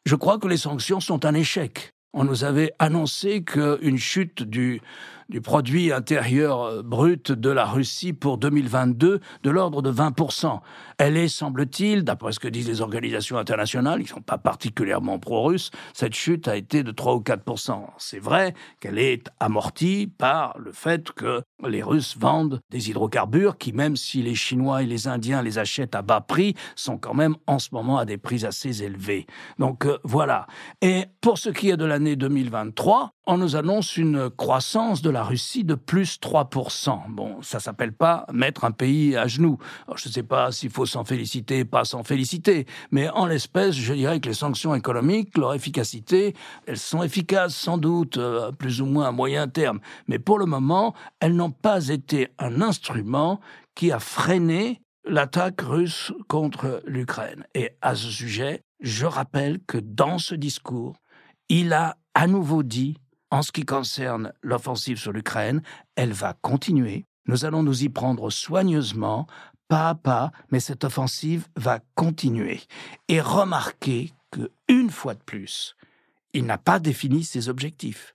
Je 0.06 0.16
crois 0.16 0.38
que 0.38 0.48
les 0.48 0.58
sanctions 0.58 1.00
sont 1.00 1.26
un 1.26 1.34
échec. 1.34 1.94
On 2.14 2.24
nous 2.24 2.44
avait 2.44 2.74
annoncé 2.78 3.44
qu'une 3.44 3.98
chute 3.98 4.44
du, 4.44 4.82
du 5.30 5.42
produit 5.42 5.92
intérieur 5.92 6.62
euh, 6.64 6.82
brut 6.82 7.32
de 7.32 7.50
la 7.50 7.66
Russie 7.66 8.14
pour 8.14 8.38
2022 8.38 9.20
de 9.44 9.50
l'ordre 9.50 9.82
de 9.82 9.92
20%. 9.92 10.60
Elle 10.98 11.18
est, 11.18 11.28
semble-t-il, 11.28 12.04
d'après 12.04 12.32
ce 12.32 12.40
que 12.40 12.48
disent 12.48 12.68
les 12.68 12.82
organisations 12.82 13.38
internationales, 13.38 14.00
qui 14.00 14.06
ne 14.06 14.16
sont 14.16 14.22
pas 14.22 14.38
particulièrement 14.38 15.20
pro-russes, 15.20 15.72
cette 15.94 16.14
chute 16.14 16.48
a 16.48 16.56
été 16.56 16.84
de 16.84 16.92
3 16.92 17.16
ou 17.16 17.20
4%. 17.20 17.84
C'est 17.98 18.20
vrai 18.20 18.54
qu'elle 18.80 19.00
est 19.00 19.30
amortie 19.40 20.08
par 20.08 20.58
le 20.58 20.72
fait 20.72 21.12
que 21.12 21.42
les 21.68 21.84
Russes 21.84 22.16
vendent 22.18 22.62
des 22.70 22.90
hydrocarbures 22.90 23.58
qui, 23.58 23.74
même 23.74 23.96
si 23.96 24.22
les 24.22 24.36
Chinois 24.36 24.84
et 24.84 24.86
les 24.86 25.08
Indiens 25.08 25.42
les 25.42 25.58
achètent 25.58 25.96
à 25.96 26.02
bas 26.02 26.22
prix, 26.22 26.56
sont 26.76 26.98
quand 26.98 27.14
même 27.14 27.36
en 27.48 27.60
ce 27.60 27.70
moment 27.72 27.98
à 27.98 28.06
des 28.06 28.18
prix 28.18 28.46
assez 28.46 28.84
élevés. 28.84 29.26
Donc 29.60 29.86
euh, 29.86 29.98
voilà. 30.04 30.48
Et 30.82 31.06
pour 31.22 31.38
ce 31.38 31.50
qui 31.50 31.70
est 31.70 31.78
de 31.78 31.86
l'année 31.86 32.16
2023, 32.16 33.12
on 33.26 33.38
nous 33.38 33.56
annonce 33.56 33.96
une 33.96 34.30
croissance 34.30 35.02
de 35.02 35.10
la 35.14 35.24
Russie 35.24 35.64
de 35.64 35.76
plus 35.76 36.20
3%. 36.20 37.10
Bon, 37.10 37.42
ça 37.42 37.60
s'appelle 37.60 37.94
pas 37.94 38.26
mettre 38.34 38.66
un 38.66 38.72
pays 38.72 39.16
à 39.16 39.28
genoux. 39.28 39.58
je 39.96 40.10
ne 40.10 40.14
sais 40.14 40.24
pas 40.24 40.52
s'il 40.52 40.70
faut 40.70 40.86
s'en 40.86 41.06
féliciter, 41.06 41.64
pas 41.64 41.86
s'en 41.86 42.04
féliciter, 42.04 42.66
mais 42.92 43.10
en 43.10 43.26
l'espèce, 43.26 43.76
je 43.76 43.94
dirais 43.94 44.20
que 44.20 44.28
les 44.28 44.34
sanctions 44.34 44.76
économiques, 44.76 45.38
leur 45.38 45.54
efficacité, 45.54 46.36
elles 46.66 46.78
sont 46.78 47.04
efficaces 47.04 47.56
sans 47.56 47.78
doute, 47.78 48.18
euh, 48.18 48.52
plus 48.52 48.82
ou 48.82 48.86
moins 48.86 49.08
à 49.08 49.12
moyen 49.12 49.48
terme, 49.48 49.80
mais 50.08 50.20
pour 50.20 50.40
le 50.40 50.46
moment, 50.46 50.94
elles 51.20 51.36
n'ont 51.36 51.52
pas 51.52 51.88
été 51.88 52.30
un 52.40 52.62
instrument 52.62 53.40
qui 53.76 53.92
a 53.92 54.00
freiné 54.00 54.82
l'attaque 55.06 55.62
russe 55.62 56.12
contre 56.28 56.82
l'Ukraine. 56.86 57.46
Et 57.54 57.72
à 57.82 57.96
ce 57.96 58.10
sujet, 58.10 58.64
je 58.80 59.06
rappelle 59.06 59.60
que 59.66 59.78
dans 59.78 60.18
ce 60.18 60.36
discours, 60.36 60.96
il 61.50 61.74
a 61.74 61.98
à 62.14 62.28
nouveau 62.28 62.64
dit, 62.64 62.98
en 63.34 63.42
ce 63.42 63.52
qui 63.52 63.66
concerne 63.66 64.32
l'offensive 64.44 65.00
sur 65.00 65.12
l'Ukraine, 65.12 65.64
elle 65.96 66.14
va 66.14 66.36
continuer. 66.44 67.08
Nous 67.26 67.46
allons 67.46 67.64
nous 67.64 67.84
y 67.84 67.90
prendre 67.90 68.30
soigneusement, 68.30 69.26
pas 69.68 69.90
à 69.90 69.96
pas, 69.96 70.32
mais 70.52 70.60
cette 70.60 70.84
offensive 70.84 71.48
va 71.56 71.80
continuer. 71.96 72.62
Et 73.08 73.20
remarquez 73.22 74.14
que, 74.30 74.52
une 74.68 74.92
fois 74.92 75.16
de 75.16 75.24
plus, 75.24 75.76
il 76.34 76.46
n'a 76.46 76.60
pas 76.60 76.78
défini 76.78 77.24
ses 77.24 77.50
objectifs. 77.50 78.14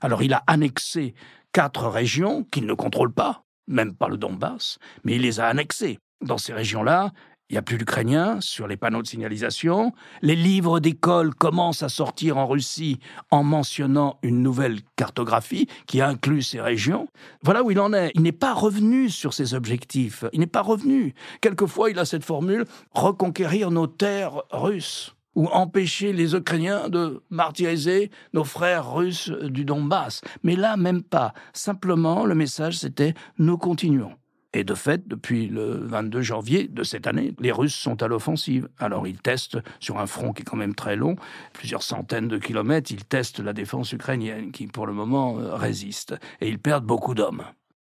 Alors 0.00 0.24
il 0.24 0.34
a 0.34 0.42
annexé 0.48 1.14
quatre 1.52 1.86
régions 1.86 2.42
qu'il 2.42 2.66
ne 2.66 2.74
contrôle 2.74 3.12
pas, 3.12 3.44
même 3.68 3.94
pas 3.94 4.08
le 4.08 4.16
Donbass, 4.16 4.80
mais 5.04 5.14
il 5.14 5.22
les 5.22 5.38
a 5.38 5.46
annexées. 5.46 6.00
Dans 6.22 6.38
ces 6.38 6.52
régions-là, 6.52 7.12
il 7.48 7.54
n'y 7.54 7.58
a 7.58 7.62
plus 7.62 7.78
d'Ukrainiens 7.78 8.40
sur 8.40 8.66
les 8.66 8.76
panneaux 8.76 9.02
de 9.02 9.06
signalisation. 9.06 9.92
Les 10.20 10.34
livres 10.34 10.80
d'école 10.80 11.32
commencent 11.32 11.84
à 11.84 11.88
sortir 11.88 12.38
en 12.38 12.46
Russie 12.46 12.98
en 13.30 13.44
mentionnant 13.44 14.18
une 14.22 14.42
nouvelle 14.42 14.80
cartographie 14.96 15.68
qui 15.86 16.00
inclut 16.00 16.42
ces 16.42 16.60
régions. 16.60 17.06
Voilà 17.42 17.62
où 17.62 17.70
il 17.70 17.78
en 17.78 17.92
est. 17.92 18.10
Il 18.16 18.22
n'est 18.22 18.32
pas 18.32 18.52
revenu 18.52 19.10
sur 19.10 19.32
ses 19.32 19.54
objectifs. 19.54 20.24
Il 20.32 20.40
n'est 20.40 20.46
pas 20.48 20.62
revenu. 20.62 21.14
Quelquefois, 21.40 21.90
il 21.90 21.98
a 22.00 22.04
cette 22.04 22.24
formule 22.24 22.64
reconquérir 22.90 23.70
nos 23.70 23.86
terres 23.86 24.42
russes 24.50 25.14
ou 25.36 25.46
empêcher 25.48 26.12
les 26.12 26.34
Ukrainiens 26.34 26.88
de 26.88 27.22
martyriser 27.30 28.10
nos 28.32 28.42
frères 28.42 28.92
russes 28.92 29.30
du 29.30 29.64
Donbass. 29.64 30.22
Mais 30.42 30.56
là, 30.56 30.76
même 30.76 31.04
pas. 31.04 31.32
Simplement, 31.52 32.24
le 32.24 32.34
message, 32.34 32.78
c'était 32.78 33.14
nous 33.38 33.56
continuons. 33.56 34.16
Et 34.52 34.64
de 34.64 34.74
fait, 34.74 35.06
depuis 35.06 35.48
le 35.48 35.76
22 35.86 36.22
janvier 36.22 36.68
de 36.68 36.82
cette 36.82 37.06
année, 37.06 37.34
les 37.40 37.52
Russes 37.52 37.74
sont 37.74 38.02
à 38.02 38.08
l'offensive. 38.08 38.68
Alors 38.78 39.06
ils 39.06 39.20
testent 39.20 39.58
sur 39.80 39.98
un 39.98 40.06
front 40.06 40.32
qui 40.32 40.42
est 40.42 40.44
quand 40.44 40.56
même 40.56 40.74
très 40.74 40.96
long, 40.96 41.16
plusieurs 41.52 41.82
centaines 41.82 42.28
de 42.28 42.38
kilomètres, 42.38 42.90
ils 42.90 43.04
testent 43.04 43.40
la 43.40 43.52
défense 43.52 43.92
ukrainienne 43.92 44.52
qui 44.52 44.66
pour 44.66 44.86
le 44.86 44.92
moment 44.92 45.38
euh, 45.38 45.54
résiste. 45.54 46.14
Et 46.40 46.48
ils 46.48 46.58
perdent 46.58 46.86
beaucoup 46.86 47.14
d'hommes. 47.14 47.44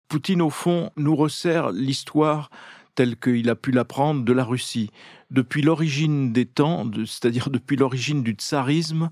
Poutine, 0.09 0.43
au 0.43 0.51
fond, 0.51 0.91
nous 0.97 1.15
resserre 1.15 1.71
l'histoire 1.71 2.51
telle 2.95 3.17
qu'il 3.17 3.49
a 3.49 3.55
pu 3.55 3.71
l'apprendre 3.71 4.25
de 4.25 4.33
la 4.33 4.43
Russie. 4.43 4.91
Depuis 5.31 5.63
l'origine 5.63 6.33
des 6.33 6.47
temps, 6.47 6.91
c'est-à-dire 7.07 7.49
depuis 7.51 7.77
l'origine 7.77 8.23
du 8.23 8.33
tsarisme, 8.33 9.11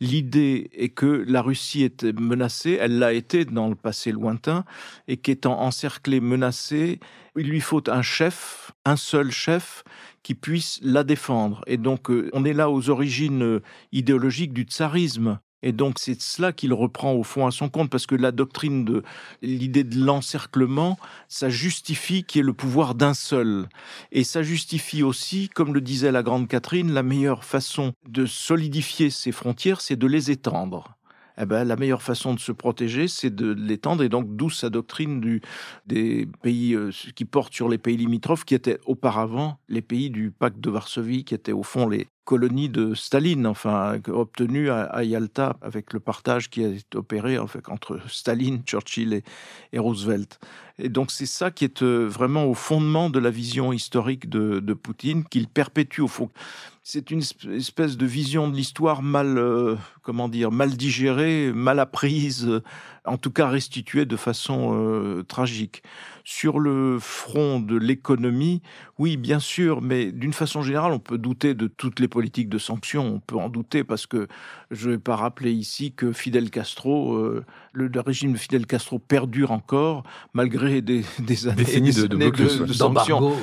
L'idée 0.00 0.68
est 0.72 0.90
que 0.90 1.24
la 1.26 1.40
Russie 1.40 1.82
était 1.82 2.12
menacée, 2.12 2.76
elle 2.78 2.98
l'a 2.98 3.14
été 3.14 3.46
dans 3.46 3.68
le 3.68 3.74
passé 3.74 4.12
lointain, 4.12 4.64
et 5.08 5.16
qu'étant 5.16 5.60
encerclée, 5.60 6.20
menacée, 6.20 7.00
il 7.34 7.48
lui 7.48 7.60
faut 7.60 7.88
un 7.88 8.02
chef, 8.02 8.72
un 8.84 8.96
seul 8.96 9.30
chef, 9.30 9.84
qui 10.22 10.34
puisse 10.34 10.80
la 10.82 11.02
défendre. 11.02 11.62
Et 11.66 11.78
donc, 11.78 12.10
euh, 12.10 12.28
on 12.34 12.44
est 12.44 12.52
là 12.52 12.68
aux 12.68 12.90
origines 12.90 13.42
euh, 13.42 13.62
idéologiques 13.92 14.52
du 14.52 14.62
tsarisme. 14.62 15.38
Et 15.62 15.72
donc 15.72 15.98
c'est 15.98 16.20
cela 16.20 16.52
qu'il 16.52 16.72
reprend 16.72 17.12
au 17.12 17.22
fond 17.22 17.46
à 17.46 17.50
son 17.50 17.68
compte, 17.68 17.90
parce 17.90 18.06
que 18.06 18.14
la 18.14 18.32
doctrine 18.32 18.84
de 18.84 19.02
l'idée 19.42 19.84
de 19.84 20.04
l'encerclement, 20.04 20.98
ça 21.28 21.48
justifie 21.48 22.24
qu'il 22.24 22.38
y 22.38 22.40
ait 22.40 22.46
le 22.46 22.52
pouvoir 22.52 22.94
d'un 22.94 23.14
seul. 23.14 23.68
Et 24.12 24.24
ça 24.24 24.42
justifie 24.42 25.02
aussi, 25.02 25.48
comme 25.48 25.74
le 25.74 25.80
disait 25.80 26.12
la 26.12 26.22
grande 26.22 26.48
Catherine, 26.48 26.92
la 26.92 27.02
meilleure 27.02 27.44
façon 27.44 27.92
de 28.08 28.26
solidifier 28.26 29.10
ces 29.10 29.32
frontières, 29.32 29.80
c'est 29.80 29.96
de 29.96 30.06
les 30.06 30.30
étendre. 30.30 30.95
Eh 31.38 31.46
ben, 31.46 31.64
la 31.64 31.76
meilleure 31.76 32.02
façon 32.02 32.34
de 32.34 32.40
se 32.40 32.52
protéger, 32.52 33.08
c'est 33.08 33.34
de 33.34 33.52
l'étendre, 33.52 34.02
et 34.02 34.08
donc 34.08 34.36
d'où 34.36 34.50
sa 34.50 34.70
doctrine 34.70 35.40
des 35.86 36.28
pays 36.42 36.74
euh, 36.74 36.90
qui 37.14 37.24
portent 37.24 37.52
sur 37.52 37.68
les 37.68 37.78
pays 37.78 37.96
limitrophes, 37.96 38.44
qui 38.44 38.54
étaient 38.54 38.78
auparavant 38.86 39.58
les 39.68 39.82
pays 39.82 40.10
du 40.10 40.30
pacte 40.30 40.60
de 40.60 40.70
Varsovie, 40.70 41.24
qui 41.24 41.34
étaient 41.34 41.52
au 41.52 41.62
fond 41.62 41.88
les, 41.88 42.08
colonie 42.26 42.68
de 42.68 42.92
Staline, 42.94 43.46
enfin 43.46 43.98
obtenue 44.08 44.68
à, 44.68 45.04
Yalta 45.04 45.56
avec 45.62 45.92
le 45.94 46.00
partage 46.00 46.50
qui 46.50 46.64
a 46.64 46.68
été 46.68 46.98
opéré 46.98 47.38
entre 47.38 48.00
Staline, 48.08 48.62
Churchill 48.64 49.22
et, 49.72 49.78
Roosevelt. 49.78 50.40
Et 50.78 50.90
donc 50.90 51.12
c'est 51.12 51.24
ça 51.24 51.50
qui 51.50 51.64
est 51.64 51.82
euh, 51.82 52.06
vraiment 52.06 52.44
au 52.44 52.54
fondement 52.54 53.08
de 53.08 53.18
la 53.18 53.30
vision 53.30 53.72
historique 53.72 54.28
de, 54.28 54.58
de 54.58 54.74
Poutine 54.74 55.24
qu'il 55.24 55.48
perpétue 55.48 56.00
au 56.00 56.08
fond. 56.08 56.28
C'est 56.82 57.10
une 57.10 57.22
espèce 57.52 57.96
de 57.96 58.06
vision 58.06 58.48
de 58.48 58.56
l'histoire 58.56 59.02
mal, 59.02 59.38
euh, 59.38 59.76
comment 60.06 60.28
dire, 60.28 60.52
mal 60.52 60.76
digérée, 60.76 61.52
mal 61.52 61.80
apprise, 61.80 62.62
en 63.06 63.16
tout 63.16 63.32
cas 63.32 63.48
restituée 63.48 64.04
de 64.04 64.14
façon 64.14 64.70
euh, 64.72 65.24
tragique. 65.24 65.82
Sur 66.22 66.60
le 66.60 66.98
front 67.00 67.58
de 67.58 67.76
l'économie, 67.76 68.62
oui, 68.98 69.16
bien 69.16 69.40
sûr, 69.40 69.82
mais 69.82 70.12
d'une 70.12 70.32
façon 70.32 70.62
générale, 70.62 70.92
on 70.92 71.00
peut 71.00 71.18
douter 71.18 71.54
de 71.54 71.66
toutes 71.66 71.98
les 71.98 72.08
politiques 72.08 72.48
de 72.48 72.58
sanctions. 72.58 73.14
On 73.16 73.20
peut 73.20 73.36
en 73.36 73.48
douter 73.48 73.82
parce 73.82 74.06
que 74.06 74.28
je 74.70 74.88
ne 74.88 74.94
vais 74.94 74.98
pas 75.00 75.16
rappeler 75.16 75.52
ici 75.52 75.92
que 75.92 76.12
Fidel 76.12 76.50
Castro, 76.50 77.14
euh, 77.14 77.44
le, 77.72 77.90
régime 78.00 78.32
de 78.32 78.38
Fidel 78.38 78.66
Castro 78.66 78.98
perdure 78.98 79.50
encore 79.50 80.04
malgré 80.34 80.82
des, 80.82 81.04
années, 81.48 81.64
de, 81.64 82.72
sanctions. 82.72 83.36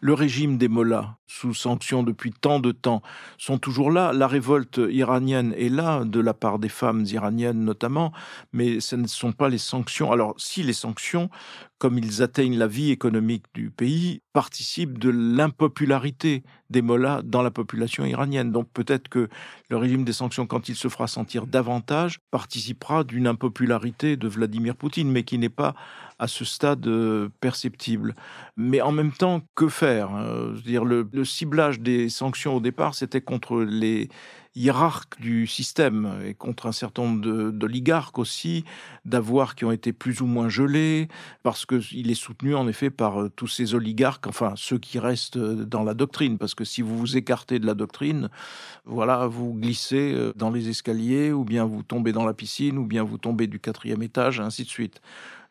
Le 0.00 0.14
régime 0.14 0.58
des 0.58 0.68
Mollahs, 0.68 1.16
sous 1.26 1.54
sanctions 1.54 2.02
depuis 2.02 2.32
tant 2.32 2.60
de 2.60 2.72
temps, 2.72 3.02
sont 3.38 3.58
toujours 3.58 3.90
là. 3.90 4.12
La 4.12 4.26
révolte 4.26 4.80
iranienne 4.90 5.54
est 5.56 5.68
là, 5.68 6.04
de 6.10 6.20
la 6.20 6.34
part 6.34 6.58
des 6.58 6.68
femmes 6.68 7.04
iraniennes 7.06 7.64
notamment, 7.64 8.12
mais 8.52 8.80
ce 8.80 8.96
ne 8.96 9.06
sont 9.06 9.32
pas 9.32 9.48
les 9.48 9.58
sanctions. 9.58 10.12
Alors, 10.12 10.34
si 10.38 10.62
les 10.62 10.72
sanctions 10.72 11.30
comme 11.78 11.98
ils 11.98 12.22
atteignent 12.22 12.56
la 12.56 12.66
vie 12.66 12.90
économique 12.90 13.44
du 13.54 13.70
pays, 13.70 14.22
participent 14.32 14.98
de 14.98 15.10
l'impopularité 15.10 16.42
des 16.70 16.80
mollahs 16.80 17.20
dans 17.22 17.42
la 17.42 17.50
population 17.50 18.04
iranienne. 18.06 18.50
Donc 18.50 18.68
peut-être 18.72 19.08
que 19.08 19.28
le 19.68 19.76
régime 19.76 20.04
des 20.04 20.12
sanctions, 20.12 20.46
quand 20.46 20.70
il 20.70 20.74
se 20.74 20.88
fera 20.88 21.06
sentir 21.06 21.46
davantage, 21.46 22.18
participera 22.30 23.04
d'une 23.04 23.26
impopularité 23.26 24.16
de 24.16 24.26
Vladimir 24.26 24.74
Poutine, 24.74 25.10
mais 25.10 25.22
qui 25.22 25.36
n'est 25.38 25.50
pas 25.50 25.74
à 26.18 26.28
ce 26.28 26.46
stade 26.46 26.86
euh, 26.86 27.28
perceptible. 27.40 28.14
Mais 28.56 28.80
en 28.80 28.92
même 28.92 29.12
temps, 29.12 29.42
que 29.54 29.68
faire? 29.68 30.16
Euh, 30.16 30.54
dire, 30.54 30.84
le, 30.84 31.06
le 31.12 31.24
ciblage 31.26 31.80
des 31.80 32.08
sanctions 32.08 32.56
au 32.56 32.60
départ, 32.60 32.94
c'était 32.94 33.20
contre 33.20 33.60
les 33.60 34.08
hiérarque 34.56 35.20
du 35.20 35.46
système 35.46 36.18
et 36.24 36.34
contre 36.34 36.66
un 36.66 36.72
certain 36.72 37.02
nombre 37.02 37.50
d'oligarques 37.50 38.18
aussi, 38.18 38.64
d'avoir 39.04 39.54
qui 39.54 39.64
ont 39.64 39.70
été 39.70 39.92
plus 39.92 40.22
ou 40.22 40.26
moins 40.26 40.48
gelés, 40.48 41.08
parce 41.42 41.66
qu'il 41.66 42.10
est 42.10 42.14
soutenu 42.14 42.54
en 42.54 42.66
effet 42.66 42.90
par 42.90 43.20
euh, 43.20 43.28
tous 43.28 43.46
ces 43.46 43.74
oligarques, 43.74 44.26
enfin 44.26 44.54
ceux 44.56 44.78
qui 44.78 44.98
restent 44.98 45.36
euh, 45.36 45.64
dans 45.66 45.84
la 45.84 45.94
doctrine, 45.94 46.38
parce 46.38 46.54
que 46.54 46.64
si 46.64 46.82
vous 46.82 46.96
vous 46.96 47.16
écartez 47.16 47.58
de 47.58 47.66
la 47.66 47.74
doctrine, 47.74 48.30
voilà, 48.86 49.26
vous 49.26 49.52
glissez 49.52 50.12
euh, 50.14 50.32
dans 50.34 50.50
les 50.50 50.70
escaliers, 50.70 51.32
ou 51.32 51.44
bien 51.44 51.64
vous 51.64 51.82
tombez 51.82 52.12
dans 52.12 52.24
la 52.24 52.34
piscine, 52.34 52.78
ou 52.78 52.86
bien 52.86 53.04
vous 53.04 53.18
tombez 53.18 53.46
du 53.46 53.60
quatrième 53.60 54.02
étage, 54.02 54.40
et 54.40 54.42
ainsi 54.42 54.64
de 54.64 54.70
suite. 54.70 55.00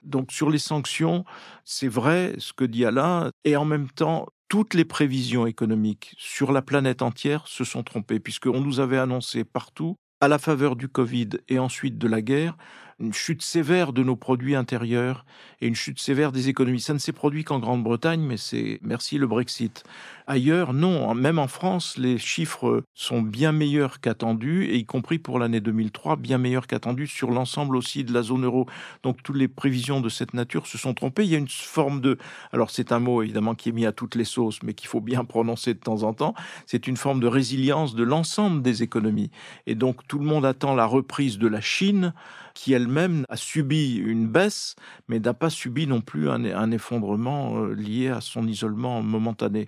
Donc 0.04 0.32
sur 0.32 0.50
les 0.50 0.60
sanctions, 0.60 1.26
c'est 1.64 1.88
vrai 1.88 2.36
ce 2.38 2.54
que 2.54 2.66
dit 2.66 2.86
Alain, 2.86 3.32
et 3.44 3.56
en 3.56 3.66
même 3.66 3.90
temps, 3.90 4.28
toutes 4.48 4.74
les 4.74 4.86
prévisions 4.86 5.46
économiques 5.48 6.16
sur 6.18 6.52
la 6.52 6.62
planète 6.62 7.02
entière 7.02 7.48
se 7.48 7.64
sont 7.64 7.84
trompées, 7.84 8.20
puisqu'on 8.20 8.62
nous 8.62 8.80
avait 8.80 8.98
annoncé 8.98 9.44
partout, 9.44 9.98
à 10.22 10.28
la 10.28 10.40
faveur 10.40 10.76
du 10.76 10.88
Covid 10.88 11.30
et 11.50 11.60
ensuite 11.60 11.98
de 11.98 12.08
la 12.08 12.22
guerre, 12.22 12.58
une 13.00 13.14
chute 13.14 13.42
sévère 13.42 13.92
de 13.92 14.04
nos 14.04 14.16
produits 14.16 14.56
intérieurs 14.56 15.26
et 15.60 15.68
une 15.68 15.76
chute 15.76 16.00
sévère 16.00 16.32
des 16.32 16.48
économies. 16.48 16.80
Ça 16.80 16.94
ne 16.94 17.00
s'est 17.00 17.12
produit 17.12 17.44
qu'en 17.44 17.60
Grande-Bretagne, 17.60 18.22
mais 18.22 18.38
c'est 18.38 18.80
merci 18.82 19.18
le 19.18 19.28
Brexit. 19.28 19.84
Ailleurs, 20.28 20.74
non. 20.74 21.14
Même 21.14 21.38
en 21.38 21.48
France, 21.48 21.98
les 21.98 22.18
chiffres 22.18 22.84
sont 22.94 23.22
bien 23.22 23.52
meilleurs 23.52 24.00
qu'attendus, 24.00 24.66
et 24.66 24.78
y 24.78 24.86
compris 24.86 25.20
pour 25.20 25.40
l'année 25.40 25.60
2003, 25.60 26.16
bien 26.16 26.38
meilleurs 26.38 26.68
qu'attendus 26.68 27.08
sur 27.08 27.32
l'ensemble 27.32 27.76
aussi 27.76 28.04
de 28.06 28.14
la 28.14 28.22
zone 28.22 28.46
euro. 28.46 28.66
Donc 29.04 29.22
toutes 29.24 29.38
les 29.38 29.50
prévisions 29.50 30.00
de 30.00 30.10
cette 30.10 30.34
nature 30.34 30.66
se 30.66 30.78
sont 30.78 30.94
trompées. 30.94 31.26
Il 31.26 31.30
y 31.30 31.36
a 31.36 31.40
une 31.40 31.50
forme 31.50 32.00
de... 32.00 32.18
Alors 32.54 32.72
c'est 32.72 32.92
un 32.94 33.00
mot 33.00 33.22
évidemment 33.22 33.56
qui 33.56 33.70
est 33.70 33.74
mis 33.74 33.86
à 33.86 33.92
toutes 33.92 34.16
les 34.16 34.26
sauces, 34.26 34.64
mais 34.64 34.74
qu'il 34.74 34.88
faut 34.88 35.02
bien 35.02 35.26
prononcer 35.26 35.74
de 35.74 35.80
temps 35.80 36.04
en 36.04 36.14
temps. 36.14 36.34
C'est 36.66 36.88
une 36.88 36.98
forme 36.98 37.20
de 37.20 37.28
résilience 37.28 37.94
de 37.94 38.04
l'ensemble 38.04 38.62
des 38.62 38.84
économies. 38.84 39.32
Et 39.68 39.76
donc 39.76 40.08
tout 40.08 40.18
le 40.18 40.26
monde 40.26 40.46
attend 40.46 40.76
la 40.76 40.86
reprise 40.86 41.38
de 41.38 41.48
la 41.48 41.62
Chine 41.62 42.14
qui 42.56 42.74
elle-même 42.74 43.26
a 43.30 43.38
subi 43.38 43.98
une 43.98 44.28
baisse, 44.28 44.76
mais 45.08 45.20
n'a 45.20 45.36
pas 45.36 45.52
subi 45.52 45.86
non 45.86 46.02
plus 46.02 46.30
un, 46.30 46.72
effondrement 46.72 47.58
euh, 47.58 47.76
lié 47.76 48.08
à 48.08 48.22
son 48.22 48.48
isolement 48.48 49.04
momentané. 49.04 49.68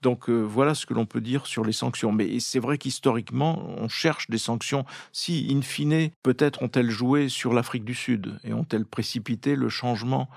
Donc 0.00 0.28
euh, 0.28 0.40
voilà 0.40 0.74
ce 0.74 0.86
que 0.86 0.94
l'on 0.94 1.06
peut 1.06 1.20
dire 1.20 1.46
sur 1.46 1.64
les 1.64 1.72
sanctions. 1.72 2.10
Mais 2.10 2.40
c'est 2.40 2.58
vrai 2.58 2.78
qu'historiquement, 2.78 3.64
on 3.78 3.88
cherche 3.88 4.28
des 4.28 4.38
sanctions. 4.38 4.84
Si, 5.12 5.46
in 5.54 5.62
fine, 5.62 6.10
peut-être 6.24 6.62
ont-elles 6.62 6.90
joué 6.90 7.28
sur 7.28 7.52
l'Afrique 7.52 7.84
du 7.84 7.94
Sud 7.94 8.40
et 8.42 8.52
ont-elles 8.52 8.86
précipité 8.86 9.54
le 9.54 9.68
changement 9.68 10.28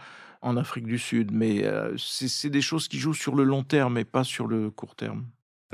en 0.42 0.58
Afrique 0.58 0.86
du 0.86 1.00
Sud. 1.00 1.32
Mais 1.32 1.64
euh, 1.64 1.96
c'est 1.98 2.52
des 2.52 2.62
choses 2.62 2.88
qui 2.88 3.00
jouent 3.00 3.16
sur 3.16 3.36
le 3.36 3.44
long 3.44 3.64
terme 3.64 3.98
et 3.98 4.06
pas 4.06 4.24
sur 4.24 4.48
le 4.48 4.70
court 4.70 4.96
terme. 4.96 5.25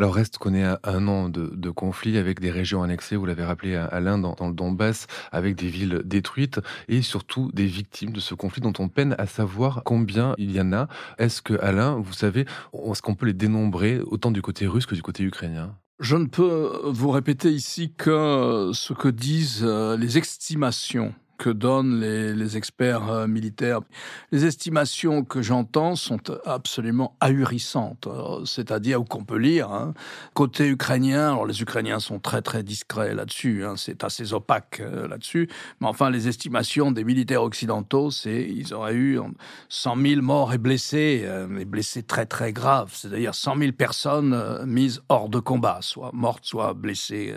Alors 0.01 0.15
reste 0.15 0.39
qu'on 0.39 0.55
est 0.55 0.63
à 0.63 0.79
un 0.83 1.07
an 1.07 1.29
de, 1.29 1.69
conflit 1.69 2.17
avec 2.17 2.39
des 2.39 2.49
régions 2.49 2.81
annexées, 2.81 3.15
vous 3.15 3.27
l'avez 3.27 3.43
rappelé 3.43 3.75
Alain, 3.75 4.17
dans, 4.17 4.33
dans 4.33 4.47
le 4.47 4.55
Donbass, 4.55 5.05
avec 5.31 5.55
des 5.55 5.67
villes 5.67 6.01
détruites 6.03 6.59
et 6.87 7.03
surtout 7.03 7.51
des 7.53 7.67
victimes 7.67 8.11
de 8.11 8.19
ce 8.19 8.33
conflit 8.33 8.63
dont 8.63 8.73
on 8.79 8.89
peine 8.89 9.13
à 9.19 9.27
savoir 9.27 9.83
combien 9.85 10.33
il 10.39 10.53
y 10.53 10.59
en 10.59 10.73
a. 10.73 10.87
Est-ce 11.19 11.43
que 11.43 11.53
Alain, 11.61 11.97
vous 11.97 12.13
savez, 12.13 12.47
est-ce 12.73 13.03
qu'on 13.03 13.13
peut 13.13 13.27
les 13.27 13.33
dénombrer 13.33 13.99
autant 13.99 14.31
du 14.31 14.41
côté 14.41 14.65
russe 14.65 14.87
que 14.87 14.95
du 14.95 15.03
côté 15.03 15.21
ukrainien? 15.21 15.75
Je 15.99 16.15
ne 16.15 16.25
peux 16.25 16.81
vous 16.85 17.11
répéter 17.11 17.51
ici 17.51 17.93
que 17.95 18.71
ce 18.73 18.93
que 18.93 19.07
disent 19.07 19.61
euh, 19.63 19.97
les 19.97 20.17
estimations 20.17 21.13
que 21.41 21.49
donnent 21.49 21.99
les, 21.99 22.55
experts 22.55 23.09
euh, 23.09 23.25
militaires. 23.25 23.79
Les 24.31 24.45
estimations 24.45 25.23
que 25.23 25.41
j'entends 25.41 25.95
sont 25.95 26.19
absolument 26.45 27.15
ahurissantes, 27.19 28.05
euh, 28.05 28.45
c'est-à-dire 28.45 29.03
qu'on 29.09 29.23
peut 29.23 29.37
lire. 29.37 29.71
Hein. 29.71 29.95
Côté 30.35 30.67
ukrainien, 30.67 31.29
alors 31.29 31.47
les 31.47 31.63
Ukrainiens 31.63 31.99
sont 31.99 32.19
très 32.19 32.43
très 32.43 32.61
discrets 32.61 33.15
là-dessus, 33.15 33.65
hein, 33.65 33.73
c'est 33.75 34.03
assez 34.03 34.33
opaque 34.33 34.81
euh, 34.81 35.07
là-dessus, 35.07 35.49
mais 35.79 35.87
enfin 35.87 36.11
les 36.11 36.27
estimations 36.27 36.91
des 36.91 37.03
militaires 37.03 37.41
occidentaux, 37.41 38.11
c'est 38.11 38.43
ils 38.47 38.71
auraient 38.75 38.93
eu 38.93 39.19
100 39.69 39.95
000 39.95 40.21
morts 40.21 40.53
et 40.53 40.59
blessés, 40.59 41.27
et 41.59 41.65
blessés 41.65 42.03
très 42.03 42.27
très 42.27 42.53
graves, 42.53 42.91
c'est-à-dire 42.93 43.33
100 43.33 43.57
000 43.57 43.71
personnes 43.71 44.63
mises 44.67 45.01
hors 45.09 45.29
de 45.29 45.39
combat, 45.39 45.79
soit 45.81 46.11
mortes, 46.13 46.45
soit 46.45 46.75
blessées, 46.75 47.33